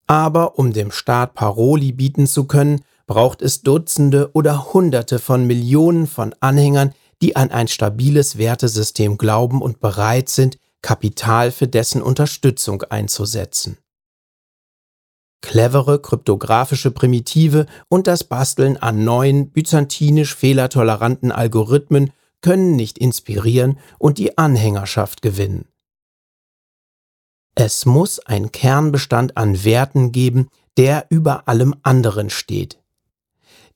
Aber 0.08 0.60
um 0.60 0.74
dem 0.74 0.92
Staat 0.92 1.34
Paroli 1.34 1.94
bieten 1.94 2.28
zu 2.28 2.46
können, 2.46 2.84
braucht 3.08 3.42
es 3.42 3.62
Dutzende 3.62 4.32
oder 4.34 4.74
Hunderte 4.74 5.20
von 5.20 5.48
Millionen 5.48 6.08
von 6.08 6.36
Anhängern, 6.40 6.94
die 7.22 7.36
an 7.36 7.52
ein 7.52 7.68
stabiles 7.68 8.38
Wertesystem 8.38 9.18
glauben 9.18 9.62
und 9.62 9.80
bereit 9.80 10.30
sind, 10.30 10.58
Kapital 10.82 11.52
für 11.52 11.68
dessen 11.68 12.02
Unterstützung 12.02 12.84
einzusetzen. 12.84 13.78
Clevere 15.42 16.00
kryptografische 16.00 16.92
Primitive 16.92 17.66
und 17.90 18.08
das 18.08 18.24
Basteln 18.24 18.78
an 18.78 19.04
neuen, 19.04 19.52
byzantinisch 19.52 20.36
fehlertoleranten 20.36 21.32
Algorithmen 21.32 22.12
können 22.42 22.76
nicht 22.76 22.98
inspirieren 22.98 23.80
und 23.98 24.18
die 24.18 24.38
Anhängerschaft 24.38 25.22
gewinnen. 25.22 25.66
Es 27.56 27.86
muss 27.86 28.20
ein 28.20 28.52
Kernbestand 28.52 29.36
an 29.38 29.64
Werten 29.64 30.12
geben, 30.12 30.48
der 30.78 31.08
über 31.10 31.48
allem 31.48 31.76
anderen 31.84 32.30
steht. 32.30 32.81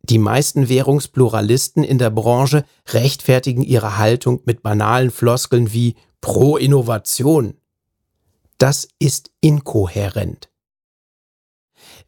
Die 0.09 0.19
meisten 0.19 0.69
Währungspluralisten 0.69 1.83
in 1.83 1.97
der 1.97 2.11
Branche 2.11 2.63
rechtfertigen 2.89 3.63
ihre 3.63 3.97
Haltung 3.97 4.41
mit 4.45 4.61
banalen 4.61 5.09
Floskeln 5.09 5.73
wie 5.73 5.95
pro 6.21 6.57
Innovation. 6.57 7.55
Das 8.59 8.87
ist 8.99 9.31
inkohärent. 9.41 10.51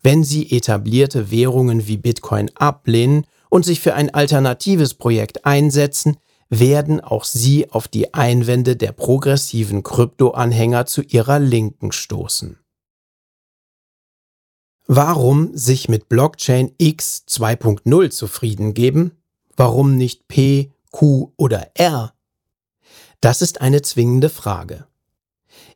Wenn 0.03 0.23
Sie 0.23 0.51
etablierte 0.55 1.31
Währungen 1.31 1.87
wie 1.87 1.97
Bitcoin 1.97 2.51
ablehnen 2.53 3.25
und 3.49 3.65
sich 3.65 3.79
für 3.79 3.95
ein 3.95 4.13
alternatives 4.13 4.93
Projekt 4.93 5.45
einsetzen, 5.45 6.17
werden 6.49 7.01
auch 7.01 7.23
Sie 7.23 7.71
auf 7.71 7.87
die 7.87 8.13
Einwände 8.13 8.75
der 8.75 8.91
progressiven 8.91 9.81
Kryptoanhänger 9.81 10.85
zu 10.85 11.01
ihrer 11.01 11.39
Linken 11.39 11.91
stoßen. 11.91 12.59
Warum 14.89 15.49
sich 15.53 15.89
mit 15.89 16.07
Blockchain 16.07 16.71
X 16.77 17.25
2.0 17.27 18.09
zufrieden 18.09 18.73
geben? 18.73 19.11
Warum 19.57 19.97
nicht 19.97 20.29
P, 20.29 20.71
Q 20.91 21.33
oder 21.35 21.71
R? 21.73 22.13
Das 23.19 23.41
ist 23.41 23.59
eine 23.59 23.81
zwingende 23.81 24.29
Frage. 24.29 24.85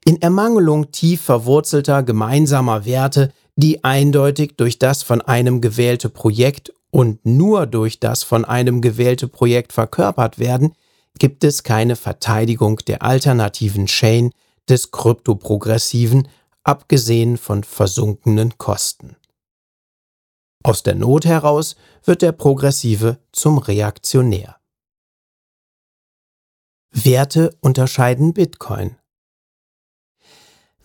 In 0.05 0.21
Ermangelung 0.21 0.91
tief 0.91 1.23
verwurzelter 1.23 2.03
gemeinsamer 2.03 2.85
Werte, 2.85 3.33
die 3.57 3.83
eindeutig 3.83 4.55
durch 4.55 4.79
das 4.79 5.03
von 5.03 5.19
einem 5.19 5.59
gewählte 5.59 6.07
Projekt 6.07 6.71
und 6.89 7.25
nur 7.25 7.67
durch 7.67 7.99
das 7.99 8.23
von 8.23 8.45
einem 8.45 8.79
gewählte 8.79 9.27
Projekt 9.27 9.73
verkörpert 9.73 10.39
werden, 10.39 10.73
gibt 11.19 11.43
es 11.43 11.63
keine 11.63 11.97
Verteidigung 11.97 12.77
der 12.87 13.01
alternativen 13.01 13.87
Chain 13.87 14.31
des 14.69 14.91
Kryptoprogressiven, 14.91 16.29
abgesehen 16.63 17.37
von 17.37 17.63
versunkenen 17.63 18.57
Kosten. 18.57 19.15
Aus 20.63 20.83
der 20.83 20.95
Not 20.95 21.25
heraus 21.25 21.75
wird 22.03 22.21
der 22.21 22.31
Progressive 22.31 23.17
zum 23.31 23.57
Reaktionär. 23.57 24.57
Werte 26.91 27.57
unterscheiden 27.61 28.33
Bitcoin. 28.33 28.97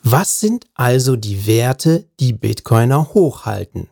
Was 0.03 0.41
sind 0.41 0.67
also 0.75 1.17
die 1.17 1.47
Werte, 1.47 2.09
die 2.21 2.33
Bitcoiner 2.33 3.13
hochhalten? 3.13 3.89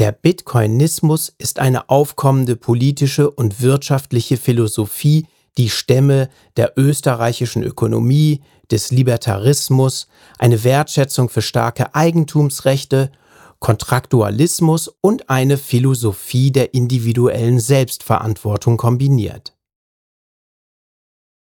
Der 0.00 0.12
Bitcoinismus 0.12 1.32
ist 1.38 1.58
eine 1.58 1.88
aufkommende 1.88 2.56
politische 2.56 3.30
und 3.30 3.60
wirtschaftliche 3.60 4.36
Philosophie, 4.36 5.26
die 5.58 5.70
Stämme 5.70 6.28
der 6.56 6.72
österreichischen 6.76 7.62
Ökonomie, 7.62 8.42
des 8.70 8.90
Libertarismus, 8.90 10.08
eine 10.38 10.64
Wertschätzung 10.64 11.28
für 11.28 11.42
starke 11.42 11.94
Eigentumsrechte, 11.94 13.10
Kontraktualismus 13.58 14.88
und 15.00 15.28
eine 15.28 15.58
Philosophie 15.58 16.50
der 16.50 16.72
individuellen 16.74 17.60
Selbstverantwortung 17.60 18.76
kombiniert. 18.76 19.54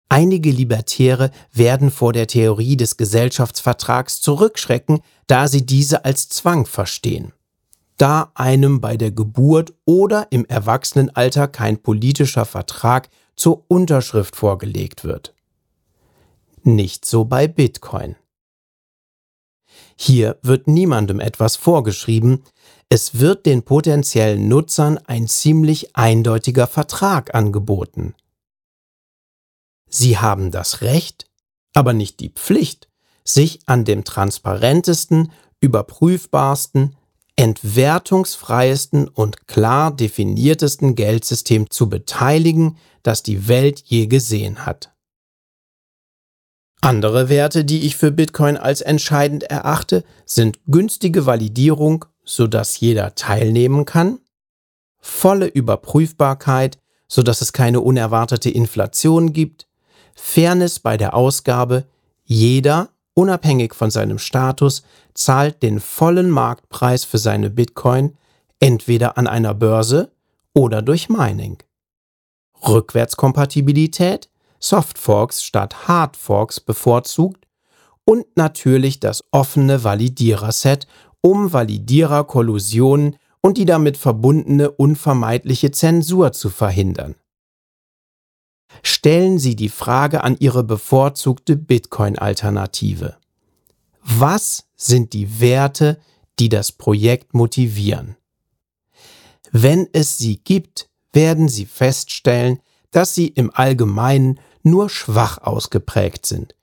Einige 0.09 0.51
Libertäre 0.51 1.31
werden 1.51 1.89
vor 1.89 2.13
der 2.13 2.27
Theorie 2.27 2.77
des 2.77 2.97
Gesellschaftsvertrags 2.97 4.21
zurückschrecken, 4.21 4.99
da 5.25 5.47
sie 5.47 5.65
diese 5.65 6.05
als 6.05 6.29
Zwang 6.29 6.67
verstehen 6.67 7.33
da 7.97 8.31
einem 8.36 8.81
bei 8.81 8.97
der 8.97 9.12
Geburt 9.12 9.73
oder 9.86 10.27
im 10.29 10.45
Erwachsenenalter 10.45 11.47
kein 11.47 11.81
politischer 11.81 12.45
Vertrag 12.45 13.09
zur 13.36 13.63
Unterschrift 13.67 14.36
vorgelegt 14.36 15.03
wird. 15.03 15.33
Nicht 16.63 17.06
so 17.06 17.26
bei 17.26 17.47
Bitcoin. 17.49 18.15
Hier 19.97 20.38
wird 20.41 20.67
niemandem 20.67 21.19
etwas 21.19 21.58
vorgeschrieben, 21.58 22.43
es 22.88 23.19
wird 23.19 23.45
den 23.45 23.63
potenziellen 23.63 24.47
Nutzern 24.47 24.97
ein 24.97 25.28
ziemlich 25.28 25.95
eindeutiger 25.95 26.67
Vertrag 26.67 27.36
angeboten. 27.36 28.15
Sie 29.89 30.17
haben 30.17 30.52
das 30.52 30.82
Recht, 30.82 31.26
aber 31.73 31.91
nicht 31.91 32.19
die 32.21 32.30
Pflicht, 32.30 32.88
sich 33.26 33.60
an 33.65 33.84
dem 33.84 34.06
transparentesten, 34.06 35.32
überprüfbarsten, 35.60 36.95
entwertungsfreiesten 37.36 39.10
und 39.10 39.47
klar 39.47 39.93
definiertesten 39.93 40.95
Geldsystem 40.95 41.69
zu 41.69 41.89
beteiligen, 41.89 42.78
das 43.02 43.21
die 43.21 43.47
Welt 43.47 43.82
je 43.86 44.08
gesehen 44.08 44.65
hat. 44.65 44.92
Andere 46.84 47.30
Werte, 47.30 47.63
die 47.63 47.86
ich 47.88 47.96
für 47.96 48.12
Bitcoin 48.12 48.58
als 48.58 48.82
entscheidend 48.82 49.43
erachte, 49.43 50.04
sind 50.26 50.60
günstige 50.67 51.26
Validierung, 51.26 52.04
sodass 52.26 52.78
jeder 52.78 53.15
teilnehmen 53.15 53.86
kann, 53.86 54.19
volle 55.00 55.46
Überprüfbarkeit, 55.46 56.78
sodass 57.08 57.39
es 57.39 57.54
keine 57.54 57.80
unerwartete 57.80 58.50
Inflation 58.50 59.32
gibt, 59.32 59.65
Fairness 60.13 60.82
bei 60.82 60.98
der 60.98 61.13
Ausgabe, 61.13 61.86
jeder 62.26 62.89
unabhängig 63.13 63.76
von 63.76 63.89
seinem 63.89 64.19
Status, 64.19 64.84
zahlt 65.13 65.63
den 65.63 65.80
vollen 65.80 66.30
Marktpreis 66.30 67.06
für 67.06 67.17
seine 67.17 67.50
Bitcoin 67.50 68.17
entweder 68.60 69.17
an 69.17 69.28
einer 69.28 69.54
Börse 69.54 70.12
oder 70.54 70.82
durch 70.82 71.08
Mining. 71.08 71.63
Rückwärtskompatibilität, 72.67 74.30
Softforks 74.63 75.43
statt 75.43 75.88
Hardforks 75.88 76.60
bevorzugt 76.60 77.47
und 78.06 78.26
natürlich 78.36 78.99
das 78.99 79.23
offene 79.32 79.84
Validiererset, 79.84 80.88
um 81.21 81.54
Validiererkollusionen 81.54 83.17
und 83.41 83.58
die 83.58 83.65
damit 83.65 83.97
verbundene 83.97 84.71
unvermeidliche 84.71 85.71
Zensur 85.71 86.32
zu 86.32 86.49
verhindern 86.49 87.15
stellen 88.82 89.38
Sie 89.38 89.56
die 89.56 89.69
Frage 89.69 90.23
an 90.23 90.38
Ihre 90.39 90.63
bevorzugte 90.63 91.56
Bitcoin-Alternative. 91.56 93.17
Was 94.02 94.65
sind 94.76 95.13
die 95.13 95.39
Werte, 95.39 95.99
die 96.39 96.49
das 96.49 96.71
Projekt 96.71 97.34
motivieren? 97.34 98.17
Wenn 99.52 99.88
es 99.93 100.17
sie 100.17 100.38
gibt, 100.38 100.89
werden 101.12 101.47
Sie 101.47 101.65
feststellen, 101.65 102.60
dass 102.89 103.13
sie 103.13 103.28
im 103.28 103.52
Allgemeinen 103.54 104.39
nur 104.63 104.89
schwach 104.89 105.38
ausgeprägt 105.39 106.26
sind. 106.26 106.56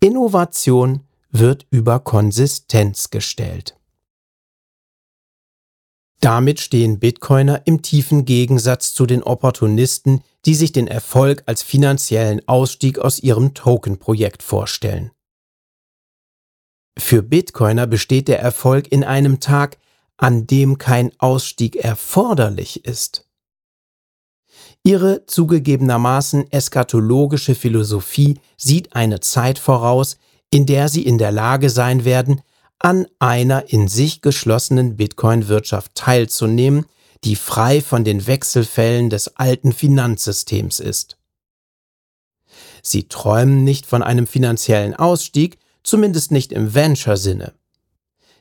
Innovation 0.00 1.06
wird 1.30 1.66
über 1.70 2.00
Konsistenz 2.00 3.10
gestellt. 3.10 3.78
Damit 6.20 6.60
stehen 6.60 7.00
Bitcoiner 7.00 7.62
im 7.66 7.82
tiefen 7.82 8.24
Gegensatz 8.24 8.94
zu 8.94 9.06
den 9.06 9.22
Opportunisten, 9.22 10.22
die 10.44 10.54
sich 10.54 10.70
den 10.70 10.86
Erfolg 10.86 11.42
als 11.46 11.62
finanziellen 11.62 12.46
Ausstieg 12.46 12.98
aus 12.98 13.18
ihrem 13.18 13.54
Token-Projekt 13.54 14.42
vorstellen. 14.42 15.10
Für 16.98 17.22
Bitcoiner 17.22 17.86
besteht 17.86 18.28
der 18.28 18.40
Erfolg 18.40 18.90
in 18.92 19.02
einem 19.02 19.40
Tag, 19.40 19.78
an 20.16 20.46
dem 20.46 20.78
kein 20.78 21.10
Ausstieg 21.18 21.76
erforderlich 21.76 22.84
ist. 22.84 23.28
Ihre 24.84 25.26
zugegebenermaßen 25.26 26.50
eskatologische 26.50 27.54
Philosophie 27.54 28.38
sieht 28.56 28.96
eine 28.96 29.20
Zeit 29.20 29.58
voraus, 29.58 30.16
in 30.50 30.66
der 30.66 30.88
sie 30.88 31.02
in 31.02 31.18
der 31.18 31.30
Lage 31.30 31.70
sein 31.70 32.04
werden, 32.04 32.42
an 32.80 33.06
einer 33.20 33.72
in 33.72 33.86
sich 33.86 34.22
geschlossenen 34.22 34.96
Bitcoin-Wirtschaft 34.96 35.94
teilzunehmen, 35.94 36.86
die 37.22 37.36
frei 37.36 37.80
von 37.80 38.02
den 38.02 38.26
Wechselfällen 38.26 39.08
des 39.08 39.36
alten 39.36 39.72
Finanzsystems 39.72 40.80
ist. 40.80 41.16
Sie 42.82 43.06
träumen 43.06 43.62
nicht 43.62 43.86
von 43.86 44.02
einem 44.02 44.26
finanziellen 44.26 44.94
Ausstieg, 44.94 45.58
zumindest 45.84 46.32
nicht 46.32 46.50
im 46.50 46.74
Venture-Sinne. 46.74 47.54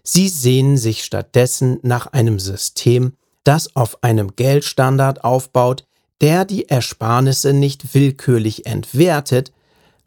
Sie 0.03 0.27
sehnen 0.27 0.77
sich 0.77 1.03
stattdessen 1.03 1.77
nach 1.83 2.07
einem 2.07 2.39
System, 2.39 3.13
das 3.43 3.75
auf 3.75 4.03
einem 4.03 4.35
Geldstandard 4.35 5.23
aufbaut, 5.23 5.85
der 6.21 6.45
die 6.45 6.69
Ersparnisse 6.69 7.51
nicht 7.51 7.93
willkürlich 7.93 8.65
entwertet, 8.65 9.51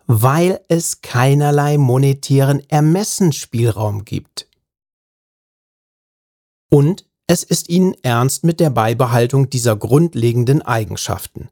weil 0.06 0.60
es 0.68 1.02
keinerlei 1.02 1.76
monetären 1.76 2.62
Ermessensspielraum 2.68 4.04
gibt. 4.04 4.48
Und 6.70 7.06
es 7.26 7.42
ist 7.42 7.68
ihnen 7.68 7.94
ernst 8.02 8.44
mit 8.44 8.60
der 8.60 8.70
Beibehaltung 8.70 9.50
dieser 9.50 9.76
grundlegenden 9.76 10.62
Eigenschaften. 10.62 11.48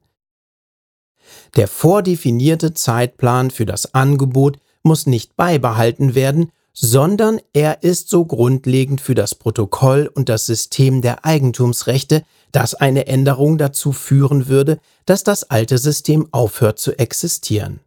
Der 1.55 1.67
vordefinierte 1.67 2.73
Zeitplan 2.73 3.51
für 3.51 3.65
das 3.65 3.93
Angebot 3.93 4.59
muss 4.83 5.07
nicht 5.07 5.35
beibehalten 5.35 6.15
werden, 6.15 6.51
sondern 6.73 7.39
er 7.53 7.83
ist 7.83 8.09
so 8.09 8.25
grundlegend 8.25 8.99
für 8.99 9.13
das 9.13 9.35
Protokoll 9.35 10.11
und 10.13 10.27
das 10.27 10.47
System 10.47 11.01
der 11.01 11.23
Eigentumsrechte, 11.23 12.23
dass 12.51 12.73
eine 12.73 13.05
Änderung 13.07 13.57
dazu 13.59 13.91
führen 13.91 14.47
würde, 14.47 14.79
dass 15.05 15.23
das 15.23 15.49
alte 15.49 15.77
System 15.77 16.27
aufhört 16.31 16.79
zu 16.79 16.97
existieren. 16.97 17.79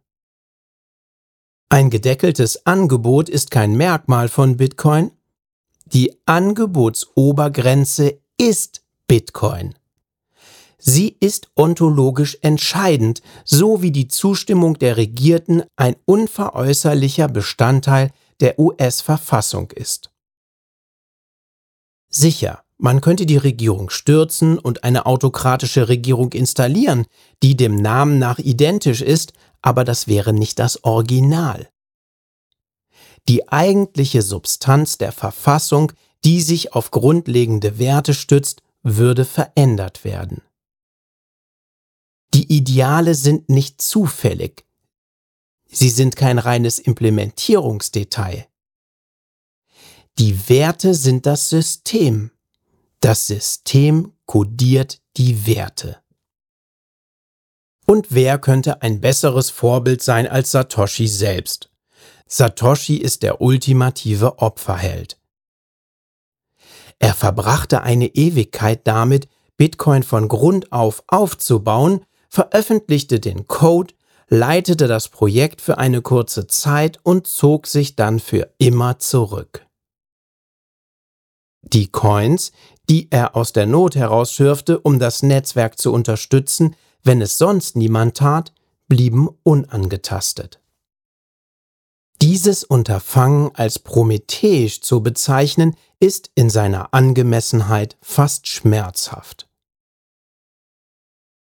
Ein 1.69 1.89
gedeckeltes 1.89 2.65
Angebot 2.65 3.27
ist 3.27 3.51
kein 3.51 3.75
Merkmal 3.75 4.29
von 4.29 4.55
Bitcoin. 4.55 5.11
Die 5.85 6.17
Angebotsobergrenze 6.25 8.19
ist 8.37 8.83
Bitcoin. 9.05 9.75
Sie 10.77 11.17
ist 11.19 11.49
ontologisch 11.55 12.37
entscheidend, 12.41 13.21
so 13.43 13.81
wie 13.81 13.91
die 13.91 14.07
Zustimmung 14.07 14.79
der 14.79 14.95
Regierten 14.95 15.63
ein 15.75 15.97
unveräußerlicher 16.05 17.27
Bestandteil 17.27 18.11
der 18.39 18.59
US-Verfassung 18.59 19.71
ist. 19.71 20.11
Sicher, 22.09 22.63
man 22.77 23.01
könnte 23.01 23.25
die 23.25 23.37
Regierung 23.37 23.89
stürzen 23.89 24.59
und 24.59 24.83
eine 24.83 25.05
autokratische 25.05 25.89
Regierung 25.89 26.31
installieren, 26.33 27.05
die 27.41 27.57
dem 27.57 27.75
Namen 27.75 28.19
nach 28.19 28.37
identisch 28.37 29.01
ist, 29.01 29.33
aber 29.61 29.83
das 29.83 30.07
wäre 30.07 30.33
nicht 30.33 30.59
das 30.59 30.83
Original. 30.83 31.69
Die 33.27 33.49
eigentliche 33.49 34.21
Substanz 34.21 34.97
der 34.97 35.11
Verfassung, 35.11 35.91
die 36.23 36.41
sich 36.41 36.73
auf 36.73 36.91
grundlegende 36.91 37.79
Werte 37.79 38.13
stützt, 38.13 38.61
würde 38.83 39.25
verändert 39.25 40.03
werden. 40.03 40.41
Die 42.33 42.55
Ideale 42.55 43.15
sind 43.15 43.49
nicht 43.49 43.81
zufällig. 43.81 44.66
Sie 45.69 45.89
sind 45.89 46.15
kein 46.15 46.39
reines 46.39 46.79
Implementierungsdetail. 46.79 48.47
Die 50.17 50.49
Werte 50.49 50.93
sind 50.93 51.25
das 51.25 51.49
System. 51.49 52.31
Das 52.99 53.27
System 53.27 54.13
kodiert 54.25 55.01
die 55.17 55.45
Werte. 55.45 55.97
Und 57.85 58.07
wer 58.09 58.39
könnte 58.39 58.81
ein 58.81 58.99
besseres 58.99 59.49
Vorbild 59.49 60.01
sein 60.01 60.27
als 60.27 60.51
Satoshi 60.51 61.07
selbst? 61.07 61.69
Satoshi 62.27 62.97
ist 62.97 63.23
der 63.23 63.39
ultimative 63.39 64.39
Opferheld. 64.39 65.17
Er 66.99 67.13
verbrachte 67.13 67.83
eine 67.83 68.07
Ewigkeit 68.07 68.85
damit, 68.85 69.29
Bitcoin 69.55 70.03
von 70.03 70.27
Grund 70.27 70.71
auf 70.71 71.03
aufzubauen, 71.07 72.05
veröffentlichte 72.29 73.19
den 73.19 73.47
Code, 73.47 73.93
leitete 74.29 74.87
das 74.87 75.09
Projekt 75.09 75.61
für 75.61 75.77
eine 75.77 76.01
kurze 76.01 76.47
Zeit 76.47 76.99
und 77.03 77.27
zog 77.27 77.67
sich 77.67 77.95
dann 77.95 78.19
für 78.19 78.53
immer 78.57 78.99
zurück. 78.99 79.65
Die 81.61 81.87
Coins, 81.87 82.51
die 82.89 83.11
er 83.11 83.35
aus 83.35 83.51
der 83.53 83.65
Not 83.65 83.95
herausschürfte, 83.95 84.79
um 84.79 84.99
das 84.99 85.23
Netzwerk 85.23 85.77
zu 85.77 85.91
unterstützen, 85.91 86.75
wenn 87.03 87.21
es 87.21 87.37
sonst 87.37 87.75
niemand 87.75 88.17
tat, 88.17 88.53
blieben 88.87 89.29
unangetastet. 89.43 90.61
Dieses 92.21 92.63
Unterfangen 92.63 93.53
als 93.53 93.79
prometheisch 93.79 94.81
zu 94.81 95.03
bezeichnen, 95.03 95.75
ist 95.99 96.31
in 96.35 96.49
seiner 96.49 96.93
Angemessenheit 96.93 97.97
fast 98.01 98.47
schmerzhaft. 98.47 99.47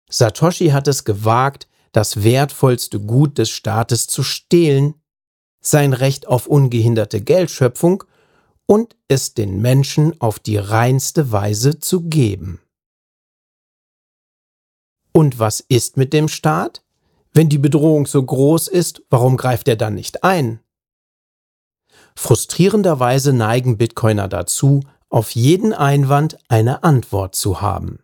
Satoshi 0.09 0.69
hat 0.69 0.89
es 0.89 1.05
gewagt, 1.05 1.69
das 1.95 2.25
wertvollste 2.25 2.99
Gut 2.99 3.39
des 3.39 3.51
Staates 3.51 4.09
zu 4.09 4.25
stehlen, 4.25 4.95
sein 5.61 5.93
Recht 5.93 6.27
auf 6.27 6.49
ungehinderte 6.49 7.21
Geldschöpfung 7.21 8.05
und 8.67 8.97
es 9.07 9.35
den 9.35 9.63
Menschen 9.63 10.21
auf 10.21 10.41
die 10.41 10.57
reinste 10.57 11.31
Weise 11.31 11.79
zu 11.79 12.03
geben. 12.03 12.61
Und 15.13 15.39
was 15.39 15.61
ist 15.61 15.97
mit 15.97 16.13
dem 16.13 16.27
Staat? 16.29 16.83
Wenn 17.33 17.49
die 17.49 17.59
Bedrohung 17.59 18.07
so 18.07 18.23
groß 18.23 18.69
ist, 18.69 19.03
warum 19.09 19.37
greift 19.37 19.69
er 19.69 19.77
dann 19.77 19.95
nicht 19.95 20.25
ein? 20.25 20.61
Frustrierenderweise 22.17 23.33
neigen 23.33 23.79
Bitcoiner 23.79 24.27
dazu, 24.27 24.81
auf 25.11 25.31
jeden 25.31 25.73
Einwand 25.73 26.39
eine 26.49 26.83
Antwort 26.83 27.37
zu 27.37 27.61
haben. 27.61 28.01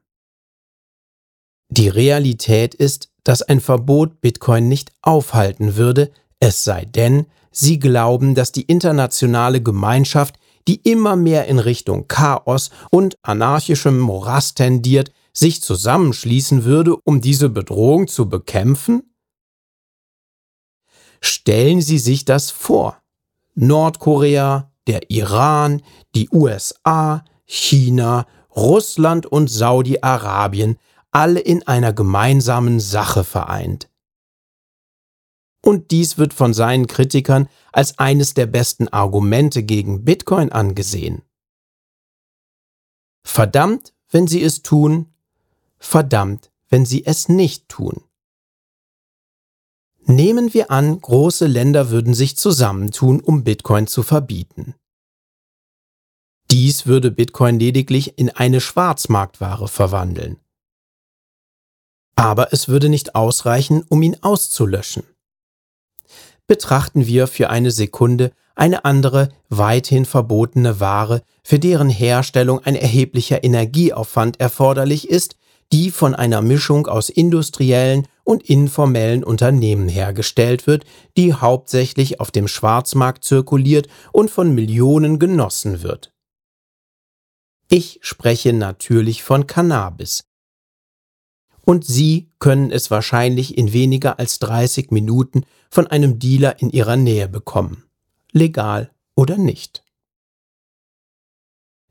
Die 1.68 1.88
Realität 1.88 2.74
ist, 2.74 3.09
dass 3.24 3.42
ein 3.42 3.60
Verbot 3.60 4.20
Bitcoin 4.20 4.68
nicht 4.68 4.92
aufhalten 5.02 5.76
würde, 5.76 6.10
es 6.38 6.64
sei 6.64 6.84
denn, 6.84 7.26
sie 7.50 7.78
glauben, 7.78 8.34
dass 8.34 8.52
die 8.52 8.62
internationale 8.62 9.62
Gemeinschaft, 9.62 10.38
die 10.68 10.76
immer 10.76 11.16
mehr 11.16 11.46
in 11.46 11.58
Richtung 11.58 12.08
Chaos 12.08 12.70
und 12.90 13.16
anarchischem 13.22 13.98
Morass 13.98 14.54
tendiert, 14.54 15.12
sich 15.32 15.62
zusammenschließen 15.62 16.64
würde, 16.64 16.96
um 17.04 17.20
diese 17.20 17.48
Bedrohung 17.48 18.08
zu 18.08 18.28
bekämpfen? 18.28 19.14
Stellen 21.20 21.80
Sie 21.80 21.98
sich 21.98 22.24
das 22.24 22.50
vor. 22.50 23.00
Nordkorea, 23.54 24.72
der 24.86 25.10
Iran, 25.10 25.82
die 26.14 26.28
USA, 26.30 27.24
China, 27.44 28.26
Russland 28.56 29.26
und 29.26 29.48
Saudi-Arabien, 29.50 30.78
alle 31.10 31.40
in 31.40 31.66
einer 31.66 31.92
gemeinsamen 31.92 32.80
Sache 32.80 33.24
vereint. 33.24 33.88
Und 35.62 35.90
dies 35.90 36.16
wird 36.16 36.32
von 36.32 36.54
seinen 36.54 36.86
Kritikern 36.86 37.48
als 37.72 37.98
eines 37.98 38.34
der 38.34 38.46
besten 38.46 38.88
Argumente 38.88 39.62
gegen 39.62 40.04
Bitcoin 40.04 40.50
angesehen. 40.52 41.22
Verdammt, 43.24 43.92
wenn 44.08 44.26
sie 44.26 44.42
es 44.42 44.62
tun, 44.62 45.12
verdammt, 45.78 46.50
wenn 46.68 46.86
sie 46.86 47.04
es 47.04 47.28
nicht 47.28 47.68
tun. 47.68 48.02
Nehmen 50.04 50.54
wir 50.54 50.70
an, 50.70 51.00
große 51.00 51.46
Länder 51.46 51.90
würden 51.90 52.14
sich 52.14 52.36
zusammentun, 52.36 53.20
um 53.20 53.44
Bitcoin 53.44 53.86
zu 53.86 54.02
verbieten. 54.02 54.74
Dies 56.50 56.86
würde 56.86 57.10
Bitcoin 57.10 57.60
lediglich 57.60 58.18
in 58.18 58.30
eine 58.30 58.60
Schwarzmarktware 58.60 59.68
verwandeln. 59.68 60.40
Aber 62.20 62.52
es 62.52 62.68
würde 62.68 62.90
nicht 62.90 63.14
ausreichen, 63.14 63.82
um 63.88 64.02
ihn 64.02 64.14
auszulöschen. 64.20 65.04
Betrachten 66.46 67.06
wir 67.06 67.26
für 67.26 67.48
eine 67.48 67.70
Sekunde 67.70 68.32
eine 68.54 68.84
andere, 68.84 69.30
weithin 69.48 70.04
verbotene 70.04 70.80
Ware, 70.80 71.22
für 71.42 71.58
deren 71.58 71.88
Herstellung 71.88 72.58
ein 72.58 72.74
erheblicher 72.74 73.42
Energieaufwand 73.42 74.38
erforderlich 74.38 75.08
ist, 75.08 75.36
die 75.72 75.90
von 75.90 76.14
einer 76.14 76.42
Mischung 76.42 76.88
aus 76.88 77.08
industriellen 77.08 78.06
und 78.22 78.42
informellen 78.42 79.24
Unternehmen 79.24 79.88
hergestellt 79.88 80.66
wird, 80.66 80.84
die 81.16 81.32
hauptsächlich 81.32 82.20
auf 82.20 82.30
dem 82.30 82.48
Schwarzmarkt 82.48 83.24
zirkuliert 83.24 83.88
und 84.12 84.30
von 84.30 84.54
Millionen 84.54 85.18
genossen 85.18 85.82
wird. 85.82 86.12
Ich 87.70 87.98
spreche 88.02 88.52
natürlich 88.52 89.22
von 89.22 89.46
Cannabis. 89.46 90.29
Und 91.70 91.84
Sie 91.84 92.32
können 92.40 92.72
es 92.72 92.90
wahrscheinlich 92.90 93.56
in 93.56 93.72
weniger 93.72 94.18
als 94.18 94.40
30 94.40 94.90
Minuten 94.90 95.46
von 95.70 95.86
einem 95.86 96.18
Dealer 96.18 96.60
in 96.60 96.70
Ihrer 96.70 96.96
Nähe 96.96 97.28
bekommen. 97.28 97.84
Legal 98.32 98.90
oder 99.14 99.38
nicht. 99.38 99.84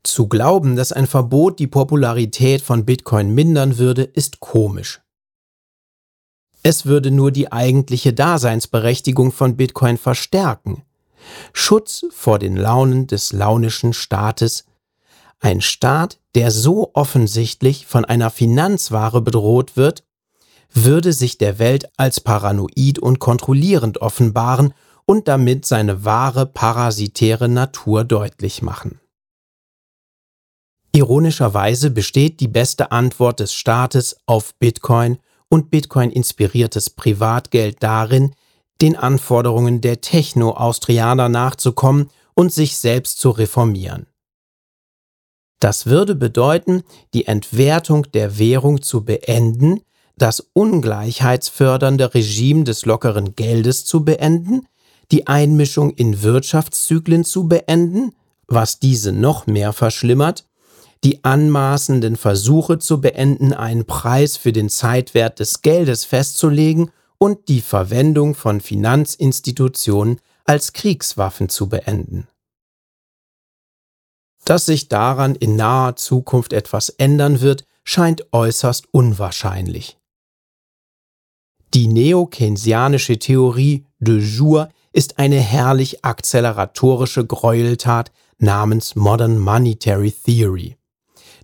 Zu 0.02 0.28
glauben, 0.28 0.76
dass 0.76 0.92
ein 0.92 1.06
Verbot 1.06 1.58
die 1.58 1.66
Popularität 1.66 2.60
von 2.60 2.84
Bitcoin 2.84 3.34
mindern 3.34 3.78
würde, 3.78 4.02
ist 4.02 4.40
komisch. 4.40 5.00
Es 6.62 6.84
würde 6.84 7.10
nur 7.10 7.30
die 7.32 7.50
eigentliche 7.50 8.12
Daseinsberechtigung 8.12 9.32
von 9.32 9.56
Bitcoin 9.56 9.96
verstärken. 9.96 10.82
Schutz 11.54 12.04
vor 12.10 12.38
den 12.38 12.56
Launen 12.56 13.06
des 13.06 13.32
launischen 13.32 13.94
Staates. 13.94 14.66
Ein 15.40 15.62
Staat, 15.62 16.20
der 16.34 16.50
so 16.50 16.90
offensichtlich 16.92 17.86
von 17.86 18.04
einer 18.04 18.30
Finanzware 18.30 19.22
bedroht 19.22 19.76
wird, 19.76 20.04
würde 20.72 21.12
sich 21.12 21.38
der 21.38 21.58
Welt 21.58 21.88
als 21.96 22.20
paranoid 22.20 22.98
und 22.98 23.18
kontrollierend 23.18 24.02
offenbaren 24.02 24.74
und 25.06 25.28
damit 25.28 25.66
seine 25.66 26.04
wahre 26.04 26.46
parasitäre 26.46 27.48
Natur 27.48 28.04
deutlich 28.04 28.62
machen. 28.62 29.00
Ironischerweise 30.92 31.90
besteht 31.90 32.40
die 32.40 32.48
beste 32.48 32.92
Antwort 32.92 33.40
des 33.40 33.54
Staates 33.54 34.18
auf 34.26 34.54
Bitcoin 34.56 35.18
und 35.48 35.70
Bitcoin-inspiriertes 35.70 36.90
Privatgeld 36.90 37.82
darin, 37.82 38.34
den 38.82 38.96
Anforderungen 38.96 39.80
der 39.80 40.00
Techno-Austrianer 40.00 41.28
nachzukommen 41.28 42.10
und 42.34 42.52
sich 42.52 42.76
selbst 42.76 43.18
zu 43.20 43.30
reformieren. 43.30 44.06
Das 45.60 45.86
würde 45.86 46.14
bedeuten, 46.14 46.82
die 47.12 47.26
Entwertung 47.26 48.10
der 48.12 48.38
Währung 48.38 48.80
zu 48.80 49.04
beenden, 49.04 49.82
das 50.16 50.48
ungleichheitsfördernde 50.54 52.14
Regime 52.14 52.64
des 52.64 52.86
lockeren 52.86 53.36
Geldes 53.36 53.84
zu 53.84 54.04
beenden, 54.04 54.66
die 55.12 55.26
Einmischung 55.26 55.90
in 55.90 56.22
Wirtschaftszyklen 56.22 57.24
zu 57.24 57.46
beenden, 57.46 58.12
was 58.46 58.78
diese 58.78 59.12
noch 59.12 59.46
mehr 59.46 59.72
verschlimmert, 59.72 60.46
die 61.04 61.24
anmaßenden 61.24 62.16
Versuche 62.16 62.78
zu 62.78 63.00
beenden, 63.00 63.52
einen 63.52 63.86
Preis 63.86 64.36
für 64.36 64.52
den 64.52 64.68
Zeitwert 64.68 65.40
des 65.40 65.62
Geldes 65.62 66.04
festzulegen 66.04 66.90
und 67.18 67.48
die 67.48 67.60
Verwendung 67.60 68.34
von 68.34 68.60
Finanzinstitutionen 68.60 70.20
als 70.44 70.72
Kriegswaffen 70.72 71.48
zu 71.48 71.68
beenden. 71.68 72.26
Dass 74.50 74.66
sich 74.66 74.88
daran 74.88 75.36
in 75.36 75.54
naher 75.54 75.94
Zukunft 75.94 76.52
etwas 76.52 76.88
ändern 76.88 77.40
wird, 77.40 77.62
scheint 77.84 78.32
äußerst 78.32 78.88
unwahrscheinlich. 78.90 79.96
Die 81.72 81.86
neo-keynesianische 81.86 83.20
Theorie 83.20 83.86
de 84.00 84.18
jour 84.18 84.68
ist 84.92 85.20
eine 85.20 85.38
herrlich 85.38 86.04
akzeleratorische 86.04 87.24
Gräueltat 87.24 88.10
namens 88.38 88.96
Modern 88.96 89.38
Monetary 89.38 90.10
Theory, 90.10 90.76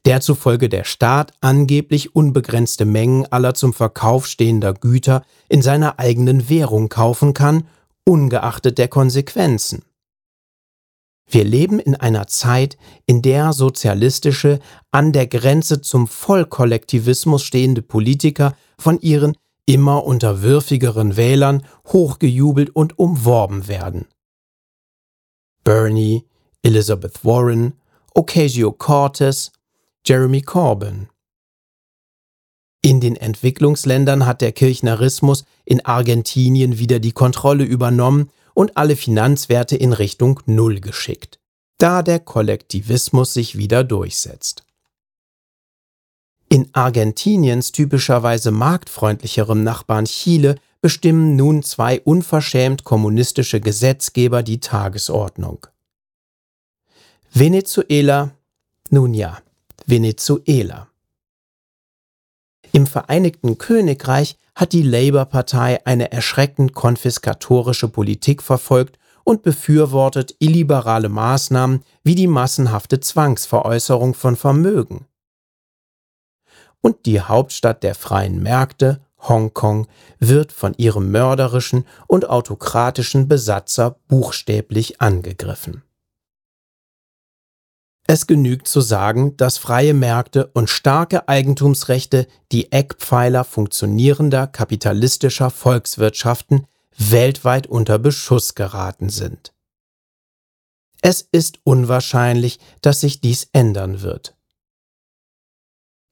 der 0.04 0.20
zufolge 0.20 0.68
der 0.68 0.82
Staat 0.82 1.32
angeblich 1.40 2.16
unbegrenzte 2.16 2.86
Mengen 2.86 3.24
aller 3.26 3.54
zum 3.54 3.72
Verkauf 3.72 4.26
stehender 4.26 4.74
Güter 4.74 5.22
in 5.48 5.62
seiner 5.62 6.00
eigenen 6.00 6.48
Währung 6.48 6.88
kaufen 6.88 7.34
kann, 7.34 7.68
ungeachtet 8.04 8.78
der 8.78 8.88
Konsequenzen. 8.88 9.84
Wir 11.28 11.44
leben 11.44 11.80
in 11.80 11.96
einer 11.96 12.28
Zeit, 12.28 12.76
in 13.04 13.20
der 13.20 13.52
sozialistische, 13.52 14.60
an 14.92 15.12
der 15.12 15.26
Grenze 15.26 15.80
zum 15.80 16.06
Vollkollektivismus 16.06 17.42
stehende 17.42 17.82
Politiker 17.82 18.56
von 18.78 19.00
ihren 19.00 19.36
immer 19.66 20.04
unterwürfigeren 20.04 21.16
Wählern 21.16 21.64
hochgejubelt 21.88 22.70
und 22.70 22.98
umworben 22.98 23.66
werden. 23.66 24.06
Bernie, 25.64 26.24
Elizabeth 26.62 27.24
Warren, 27.24 27.74
Ocasio-Cortez, 28.14 29.50
Jeremy 30.06 30.42
Corbyn. 30.42 31.08
In 32.82 33.00
den 33.00 33.16
Entwicklungsländern 33.16 34.26
hat 34.26 34.40
der 34.40 34.52
Kirchnerismus 34.52 35.44
in 35.64 35.84
Argentinien 35.84 36.78
wieder 36.78 37.00
die 37.00 37.10
Kontrolle 37.10 37.64
übernommen 37.64 38.30
und 38.56 38.78
alle 38.78 38.96
Finanzwerte 38.96 39.76
in 39.76 39.92
Richtung 39.92 40.40
Null 40.46 40.80
geschickt, 40.80 41.38
da 41.76 42.02
der 42.02 42.20
Kollektivismus 42.20 43.34
sich 43.34 43.58
wieder 43.58 43.84
durchsetzt. 43.84 44.64
In 46.48 46.70
Argentiniens 46.72 47.70
typischerweise 47.72 48.52
marktfreundlicherem 48.52 49.62
Nachbarn 49.62 50.06
Chile 50.06 50.56
bestimmen 50.80 51.36
nun 51.36 51.62
zwei 51.62 52.00
unverschämt 52.00 52.82
kommunistische 52.82 53.60
Gesetzgeber 53.60 54.42
die 54.42 54.60
Tagesordnung. 54.60 55.66
Venezuela, 57.34 58.30
nun 58.88 59.12
ja, 59.12 59.36
Venezuela. 59.84 60.88
Im 62.72 62.86
Vereinigten 62.86 63.58
Königreich 63.58 64.38
hat 64.56 64.72
die 64.72 64.82
Labour-Partei 64.82 65.86
eine 65.86 66.10
erschreckend 66.10 66.72
konfiskatorische 66.72 67.88
Politik 67.88 68.42
verfolgt 68.42 68.98
und 69.22 69.42
befürwortet 69.42 70.34
illiberale 70.38 71.10
Maßnahmen 71.10 71.84
wie 72.02 72.14
die 72.14 72.26
massenhafte 72.26 72.98
Zwangsveräußerung 72.98 74.14
von 74.14 74.34
Vermögen. 74.34 75.06
Und 76.80 77.04
die 77.04 77.20
Hauptstadt 77.20 77.82
der 77.82 77.94
freien 77.94 78.42
Märkte, 78.42 79.00
Hongkong, 79.18 79.88
wird 80.18 80.52
von 80.52 80.72
ihrem 80.78 81.10
mörderischen 81.10 81.84
und 82.06 82.30
autokratischen 82.30 83.28
Besatzer 83.28 83.96
buchstäblich 84.08 85.00
angegriffen. 85.00 85.82
Es 88.08 88.28
genügt 88.28 88.68
zu 88.68 88.80
sagen, 88.80 89.36
dass 89.36 89.58
freie 89.58 89.92
Märkte 89.92 90.46
und 90.54 90.70
starke 90.70 91.28
Eigentumsrechte 91.28 92.28
die 92.52 92.70
Eckpfeiler 92.70 93.42
funktionierender 93.42 94.46
kapitalistischer 94.46 95.50
Volkswirtschaften 95.50 96.66
weltweit 96.96 97.66
unter 97.66 97.98
Beschuss 97.98 98.54
geraten 98.54 99.08
sind. 99.08 99.52
Es 101.02 101.28
ist 101.32 101.58
unwahrscheinlich, 101.64 102.60
dass 102.80 103.00
sich 103.00 103.20
dies 103.20 103.48
ändern 103.52 104.02
wird. 104.02 104.36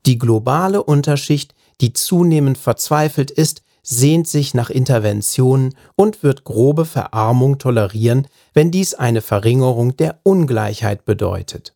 Die 0.04 0.18
globale 0.18 0.82
Unterschicht, 0.82 1.54
die 1.80 1.92
zunehmend 1.92 2.58
verzweifelt 2.58 3.30
ist, 3.30 3.62
sehnt 3.82 4.26
sich 4.28 4.52
nach 4.52 4.70
Interventionen 4.70 5.74
und 5.94 6.22
wird 6.22 6.44
grobe 6.44 6.86
Verarmung 6.86 7.58
tolerieren, 7.58 8.26
wenn 8.52 8.70
dies 8.70 8.94
eine 8.94 9.20
Verringerung 9.20 9.96
der 9.96 10.20
Ungleichheit 10.22 11.04
bedeutet. 11.04 11.74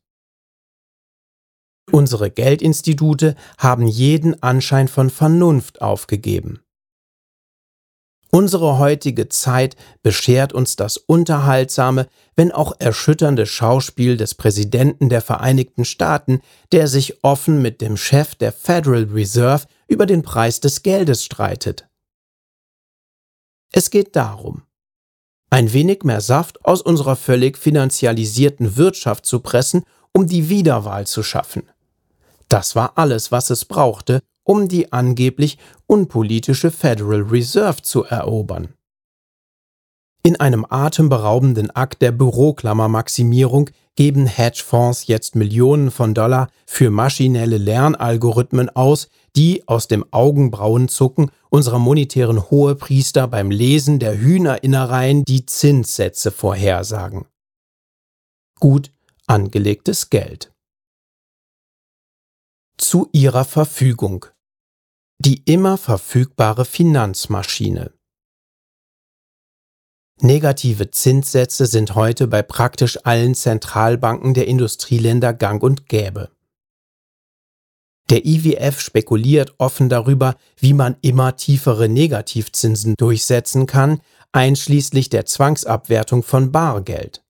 Unsere 1.91 2.31
Geldinstitute 2.31 3.35
haben 3.57 3.87
jeden 3.87 4.43
Anschein 4.43 4.89
von 4.89 5.11
Vernunft 5.11 5.81
aufgegeben. 5.81 6.61
Unsere 8.31 8.79
heutige 8.79 9.31
Zeit 9.31 9.75
beschert 10.03 10.53
uns 10.53 10.77
das 10.77 10.99
unterhaltsame, 10.99 12.09
wenn 12.37 12.53
auch 12.53 12.73
erschütternde 12.79 13.47
Schauspiel 13.47 14.19
des 14.19 14.35
Präsidenten 14.35 15.09
der 15.09 15.23
Vereinigten 15.23 15.87
Staaten, 15.87 16.43
der 16.71 16.89
sich 16.89 17.25
offen 17.25 17.63
mit 17.63 17.81
dem 17.81 17.97
Chef 17.97 18.35
der 18.35 18.53
Federal 18.53 19.05
Reserve 19.05 19.67
über 19.87 20.05
den 20.05 20.23
Preis 20.23 20.61
des 20.61 20.83
Geldes 20.83 21.25
streitet. 21.25 21.89
Es 23.73 23.89
geht 23.89 24.15
darum, 24.15 24.63
ein 25.49 25.73
wenig 25.73 26.03
mehr 26.03 26.21
Saft 26.21 26.63
aus 26.67 26.83
unserer 26.83 27.17
völlig 27.17 27.57
finanzialisierten 27.57 28.77
Wirtschaft 28.77 29.25
zu 29.25 29.41
pressen, 29.41 29.85
um 30.13 30.27
die 30.27 30.51
Wiederwahl 30.51 31.07
zu 31.07 31.23
schaffen. 31.23 31.63
Das 32.49 32.75
war 32.75 32.93
alles, 32.97 33.31
was 33.31 33.51
es 33.51 33.65
brauchte, 33.65 34.23
um 34.43 34.69
die 34.69 34.93
angeblich 34.93 35.59
unpolitische 35.87 36.71
Federal 36.71 37.23
Reserve 37.23 37.83
zu 37.83 38.05
erobern. 38.05 38.75
In 40.23 40.41
einem 40.41 40.67
atemberaubenden 40.69 41.71
Akt 41.71 42.03
der 42.03 42.13
Büroklammermaximierung 42.13 43.71
geben 43.95 44.27
Hedgefonds 44.27 45.07
jetzt 45.07 45.37
Millionen 45.37 45.91
von 45.91 46.15
Dollar 46.15 46.49
für 46.67 46.91
maschinelle 46.91 47.59
Lernalgorithmen 47.59 48.69
aus, 48.71 49.09
die 49.37 49.67
aus 49.69 49.89
dem 49.89 50.05
Augenbrauenzucken 50.11 51.31
unserer 51.51 51.79
monetären 51.79 52.51
Hohepriester 52.51 53.29
beim 53.29 53.51
Lesen 53.51 53.99
der 53.99 54.19
Hühnerinnereien 54.19 55.25
die 55.25 55.47
Zinssätze 55.47 56.31
vorhersagen. 56.31 57.27
Gut 58.61 58.91
angelegtes 59.27 60.11
Geld 60.11 60.53
zu 62.79 63.09
ihrer 63.13 63.45
Verfügung. 63.45 64.27
Die 65.21 65.43
immer 65.45 65.77
verfügbare 65.77 66.65
Finanzmaschine. 66.65 67.93
Negative 70.21 70.91
Zinssätze 70.91 71.67
sind 71.67 71.95
heute 71.95 72.27
bei 72.27 72.43
praktisch 72.43 72.99
allen 73.05 73.35
Zentralbanken 73.35 74.35
der 74.35 74.49
Industrieländer 74.49 75.35
gang 75.35 75.63
und 75.63 75.89
gäbe. 75.89 76.31
Der 78.11 78.25
IWF 78.25 78.81
spekuliert 78.81 79.55
offen 79.59 79.89
darüber, 79.89 80.37
wie 80.57 80.73
man 80.73 80.97
immer 81.03 81.37
tiefere 81.37 81.89
Negativzinsen 81.89 82.95
durchsetzen 82.97 83.67
kann, 83.67 84.01
einschließlich 84.33 85.11
der 85.11 85.27
Zwangsabwertung 85.27 86.23
von 86.23 86.51
Bargeld. 86.53 87.23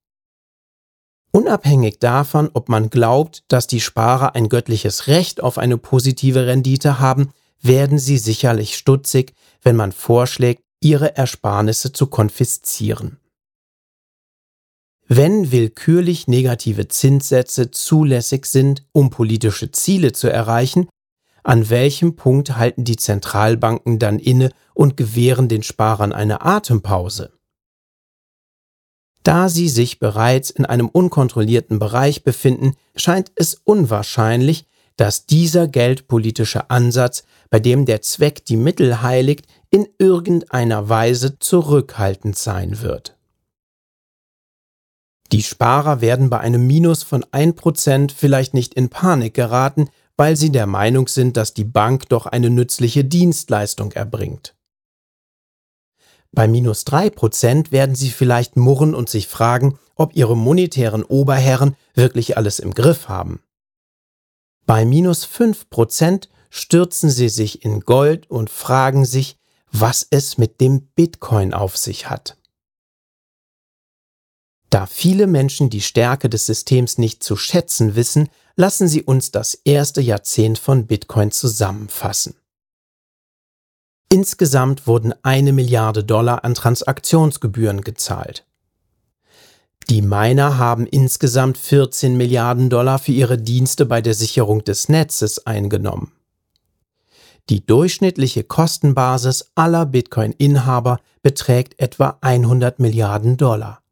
Unabhängig 1.39 2.01
davon, 2.01 2.51
ob 2.53 2.69
man 2.69 2.91
glaubt, 2.91 3.45
dass 3.47 3.69
die 3.69 3.81
Sparer 3.81 4.35
ein 4.35 4.49
göttliches 4.49 5.07
Recht 5.07 5.41
auf 5.41 5.57
eine 5.57 5.79
positive 5.79 6.49
Rendite 6.49 6.99
haben, 6.99 7.31
werden 7.63 8.01
sie 8.01 8.19
sicherlich 8.19 8.77
stutzig, 8.77 9.35
wenn 9.63 9.77
man 9.77 9.93
vorschlägt, 9.93 10.65
ihre 10.81 11.17
Ersparnisse 11.17 11.93
zu 11.93 12.09
konfiszieren. 12.09 13.21
Wenn 15.07 15.53
willkürlich 15.53 16.27
negative 16.27 16.89
Zinssätze 16.89 17.71
zulässig 17.71 18.45
sind, 18.45 18.85
um 18.91 19.11
politische 19.11 19.71
Ziele 19.71 20.11
zu 20.11 20.27
erreichen, 20.27 20.89
an 21.45 21.71
welchem 21.71 22.17
Punkt 22.17 22.57
halten 22.57 22.83
die 22.83 22.97
Zentralbanken 22.97 24.01
dann 24.01 24.19
inne 24.19 24.51
und 24.75 24.97
gewähren 24.97 25.49
den 25.49 25.63
Sparern 25.63 26.13
eine 26.13 26.41
Atempause? 26.41 27.38
Da 29.29 29.51
sie 29.51 29.69
sich 29.69 29.99
bereits 29.99 30.49
in 30.49 30.65
einem 30.65 30.89
unkontrollierten 30.89 31.79
Bereich 31.79 32.25
befinden, 32.25 32.73
scheint 32.97 33.31
es 33.35 33.61
unwahrscheinlich, 33.63 34.65
dass 34.97 35.27
dieser 35.27 35.69
geldpolitische 35.69 36.71
Ansatz, 36.71 37.25
bei 37.51 37.61
dem 37.61 37.85
der 37.85 38.01
Zweck 38.01 38.47
die 38.47 38.57
Mittel 38.57 39.03
heiligt, 39.03 39.45
in 39.69 39.87
irgendeiner 39.99 40.89
Weise 40.89 41.39
zurückhaltend 41.39 42.39
sein 42.39 42.81
wird. 42.81 43.19
Die 45.31 45.43
Sparer 45.43 46.01
werden 46.01 46.31
bei 46.31 46.41
einem 46.41 46.67
Minus 46.67 47.03
von 47.03 47.23
1% 47.23 48.11
vielleicht 48.17 48.55
nicht 48.55 48.73
in 48.73 48.89
Panik 48.89 49.35
geraten, 49.35 49.91
weil 50.17 50.37
sie 50.37 50.53
der 50.53 50.67
Meinung 50.67 51.07
sind, 51.07 51.37
dass 51.37 51.53
die 51.53 51.65
Bank 51.65 52.09
doch 52.09 52.25
eine 52.25 52.49
nützliche 52.49 53.05
Dienstleistung 53.05 53.93
erbringt. 53.93 54.55
Bei 56.33 56.47
minus 56.47 56.85
drei 56.85 57.11
Prozent 57.11 57.73
werden 57.73 57.95
Sie 57.95 58.11
vielleicht 58.11 58.57
murren 58.57 58.95
und 58.95 59.09
sich 59.09 59.29
fragen, 59.29 59.79
ob 59.95 60.15
Ihre 60.15 60.37
monetären 60.37 61.03
Oberherren 61.03 61.77
wirklich 61.95 62.37
alles 62.37 62.59
im 62.59 62.75
Griff 62.75 63.09
haben. 63.09 63.41
Bei 64.67 64.85
minus 64.85 65.25
fünf 65.25 65.71
Prozent 65.71 66.29
stürzen 66.51 67.11
Sie 67.11 67.29
sich 67.29 67.65
in 67.65 67.81
Gold 67.81 68.31
und 68.31 68.51
fragen 68.51 69.05
sich, 69.05 69.37
was 69.71 70.07
es 70.11 70.39
mit 70.39 70.61
dem 70.61 70.83
Bitcoin 70.95 71.55
auf 71.55 71.77
sich 71.77 72.09
hat. 72.09 72.37
Da 74.71 74.87
viele 74.87 75.27
Menschen 75.27 75.71
die 75.71 75.81
Stärke 75.81 76.29
des 76.29 76.47
Systems 76.47 76.99
nicht 76.99 77.23
zu 77.23 77.37
schätzen 77.37 77.97
wissen, 77.97 78.29
lassen 78.55 78.89
Sie 78.89 79.03
uns 79.03 79.31
das 79.31 79.55
erste 79.55 80.01
Jahrzehnt 80.01 80.59
von 80.59 80.87
Bitcoin 80.87 81.31
zusammenfassen. 81.31 82.35
Insgesamt 84.11 84.87
wurden 84.87 85.13
eine 85.23 85.53
Milliarde 85.53 86.03
Dollar 86.03 86.45
an 86.45 86.55
Transaktionsgebühren 86.55 87.83
gezahlt. 87.83 88.47
Die 89.91 90.03
Miner 90.03 90.59
haben 90.59 90.87
insgesamt 90.87 91.59
14 91.59 92.17
Milliarden 92.17 92.71
Dollar 92.71 92.99
für 92.99 93.13
ihre 93.13 93.39
Dienste 93.39 93.87
bei 93.87 94.01
der 94.01 94.15
Sicherung 94.15 94.65
des 94.65 94.89
Netzes 94.89 95.47
eingenommen. 95.47 96.13
Die 97.49 97.65
durchschnittliche 97.65 98.45
Kostenbasis 98.45 99.53
aller 99.55 99.87
Bitcoin-Inhaber 99.87 101.01
beträgt 101.23 101.81
etwa 101.81 102.19
100 102.21 102.79
Milliarden 102.79 103.39
Dollar. 103.39 103.83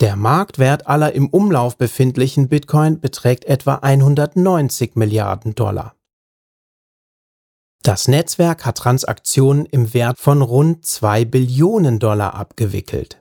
Der 0.00 0.14
Marktwert 0.14 0.86
aller 0.86 1.12
im 1.12 1.28
Umlauf 1.28 1.76
befindlichen 1.76 2.48
Bitcoin 2.48 3.00
beträgt 3.00 3.46
etwa 3.46 3.76
190 3.76 4.94
Milliarden 4.94 5.56
Dollar. 5.56 5.94
Das 7.82 8.08
Netzwerk 8.08 8.66
hat 8.66 8.78
Transaktionen 8.78 9.66
im 9.66 9.94
Wert 9.94 10.18
von 10.18 10.42
rund 10.42 10.84
2 10.84 11.24
Billionen 11.24 11.98
Dollar 11.98 12.34
abgewickelt. 12.34 13.20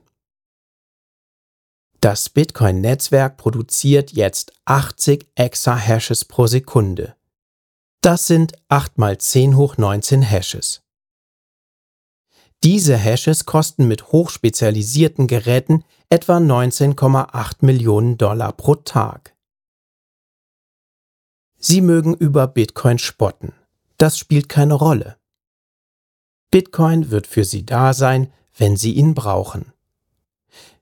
Das 2.02 2.30
Bitcoin-Netzwerk 2.30 3.38
produziert 3.38 4.12
jetzt 4.12 4.54
80 4.66 5.28
Exahashes 5.36 6.26
pro 6.26 6.48
Sekunde. 6.48 7.16
Das 8.02 8.28
sind 8.28 8.54
8 8.70 8.98
mal 8.98 9.18
10 9.18 9.58
hoch 9.58 9.78
19 9.78 10.22
Hashes. 10.22 10.84
Diese 12.64 12.98
Hashes 12.98 13.46
kosten 13.46 13.88
mit 13.88 14.12
hochspezialisierten 14.12 15.28
Geräten 15.28 15.84
etwa 16.10 16.38
19,8 16.38 17.58
Millionen 17.62 18.18
Dollar 18.18 18.54
pro 18.54 18.76
Tag. 18.76 19.36
Sie 21.58 21.82
mögen 21.82 22.14
über 22.16 22.48
Bitcoin 22.48 23.00
spotten. 23.00 23.54
Das 23.98 24.18
spielt 24.18 24.48
keine 24.48 24.76
Rolle. 24.76 25.18
Bitcoin 26.52 27.10
wird 27.10 27.28
für 27.28 27.44
Sie 27.44 27.66
da 27.66 27.94
sein, 27.94 28.32
wenn 28.56 28.78
Sie 28.78 28.94
ihn 28.94 29.14
brauchen. 29.14 29.74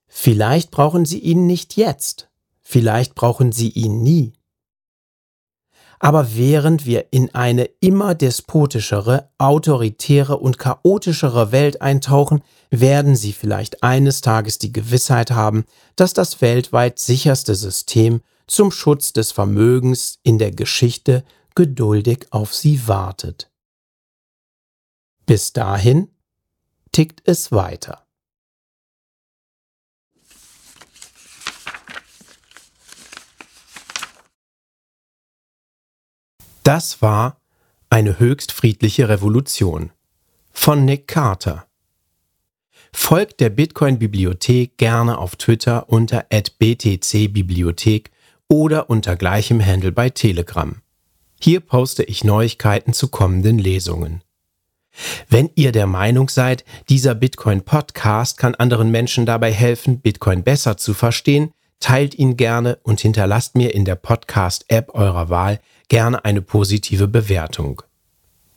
Vielleicht 0.08 0.72
brauchen 0.72 1.06
Sie 1.06 1.20
ihn 1.20 1.48
nicht 1.48 1.76
jetzt, 1.76 2.30
vielleicht 2.62 3.16
brauchen 3.16 3.52
Sie 3.52 3.70
ihn 3.70 4.04
nie. 4.04 4.34
Aber 6.00 6.36
während 6.36 6.86
wir 6.86 7.08
in 7.12 7.34
eine 7.34 7.66
immer 7.80 8.16
despotischere, 8.16 9.30
autoritäre 9.38 10.38
und 10.38 10.60
chaotischere 10.60 11.52
Welt 11.52 11.82
eintauchen, 11.82 12.42
werden 12.70 13.16
Sie 13.16 13.34
vielleicht 13.34 13.82
eines 13.82 14.22
Tages 14.22 14.60
die 14.60 14.74
Gewissheit 14.74 15.32
haben, 15.32 15.66
dass 15.96 16.14
das 16.14 16.42
weltweit 16.42 17.00
sicherste 17.00 17.56
System 17.56 18.22
zum 18.46 18.72
Schutz 18.72 19.14
des 19.14 19.32
Vermögens 19.32 20.20
in 20.22 20.38
der 20.38 20.52
Geschichte 20.52 21.24
geduldig 21.56 22.28
auf 22.32 22.54
Sie 22.54 22.88
wartet. 22.88 23.52
Bis 25.26 25.54
dahin 25.54 26.10
tickt 26.92 27.28
es 27.28 27.52
weiter. 27.52 28.06
Das 36.64 37.02
war 37.02 37.40
eine 37.90 38.18
höchst 38.18 38.52
friedliche 38.52 39.08
Revolution 39.08 39.92
von 40.52 40.84
Nick 40.84 41.08
Carter. 41.08 41.68
Folgt 42.92 43.40
der 43.40 43.50
Bitcoin-Bibliothek 43.50 44.78
gerne 44.78 45.18
auf 45.18 45.36
Twitter 45.36 45.90
unter 45.90 46.26
@btc-bibliothek 46.30 48.10
oder 48.48 48.90
unter 48.90 49.16
gleichem 49.16 49.64
Handle 49.64 49.92
bei 49.92 50.10
Telegram. 50.10 50.82
Hier 51.40 51.60
poste 51.60 52.04
ich 52.04 52.24
Neuigkeiten 52.24 52.94
zu 52.94 53.10
kommenden 53.10 53.60
Lesungen. 53.60 54.22
Wenn 55.30 55.50
ihr 55.56 55.72
der 55.72 55.88
Meinung 55.88 56.30
seid, 56.30 56.64
dieser 56.90 57.16
Bitcoin-Podcast 57.16 58.38
kann 58.38 58.56
anderen 58.56 58.92
Menschen 58.92 59.26
dabei 59.26 59.52
helfen, 59.52 60.00
Bitcoin 60.00 60.44
besser 60.44 60.78
zu 60.78 60.94
verstehen, 60.94 61.52
teilt 61.80 62.16
ihn 62.16 62.38
gerne 62.38 62.80
und 62.84 63.02
hinterlasst 63.02 63.56
mir 63.56 63.74
in 63.74 63.86
der 63.86 63.96
Podcast-App 63.96 64.96
eurer 64.96 65.30
Wahl 65.30 65.60
gerne 65.90 66.24
eine 66.24 66.42
positive 66.42 67.08
Bewertung. 67.08 67.82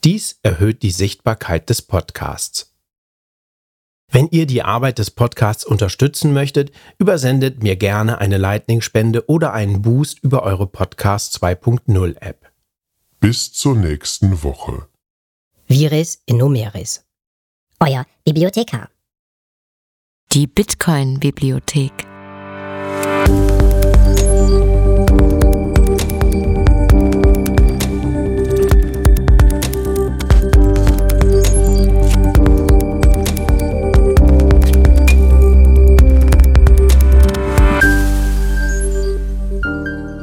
Dies 0.05 0.39
erhöht 0.43 0.83
die 0.83 0.93
Sichtbarkeit 0.93 1.69
des 1.69 1.83
Podcasts. 1.83 2.73
Wenn 4.11 4.29
ihr 4.31 4.47
die 4.47 4.63
Arbeit 4.63 4.99
des 4.99 5.11
Podcasts 5.11 5.67
unterstützen 5.67 6.33
möchtet, 6.33 6.73
übersendet 6.99 7.63
mir 7.63 7.77
gerne 7.77 8.19
eine 8.19 8.39
Lightning-Spende 8.39 9.29
oder 9.29 9.53
einen 9.53 9.83
Boost 9.83 10.21
über 10.21 10.45
eure 10.45 10.67
Podcast 10.67 11.37
2.0 11.43 12.17
App. 12.23 12.51
Bis 13.21 13.53
zur 13.53 13.75
nächsten 13.75 14.45
Woche. 14.45 14.89
Vires 15.67 16.23
Innumeris. 16.27 17.05
Euer 17.81 18.07
Bibliothekar. 18.25 18.91
Die 20.31 20.47
Bitcoin-Bibliothek. 20.47 22.07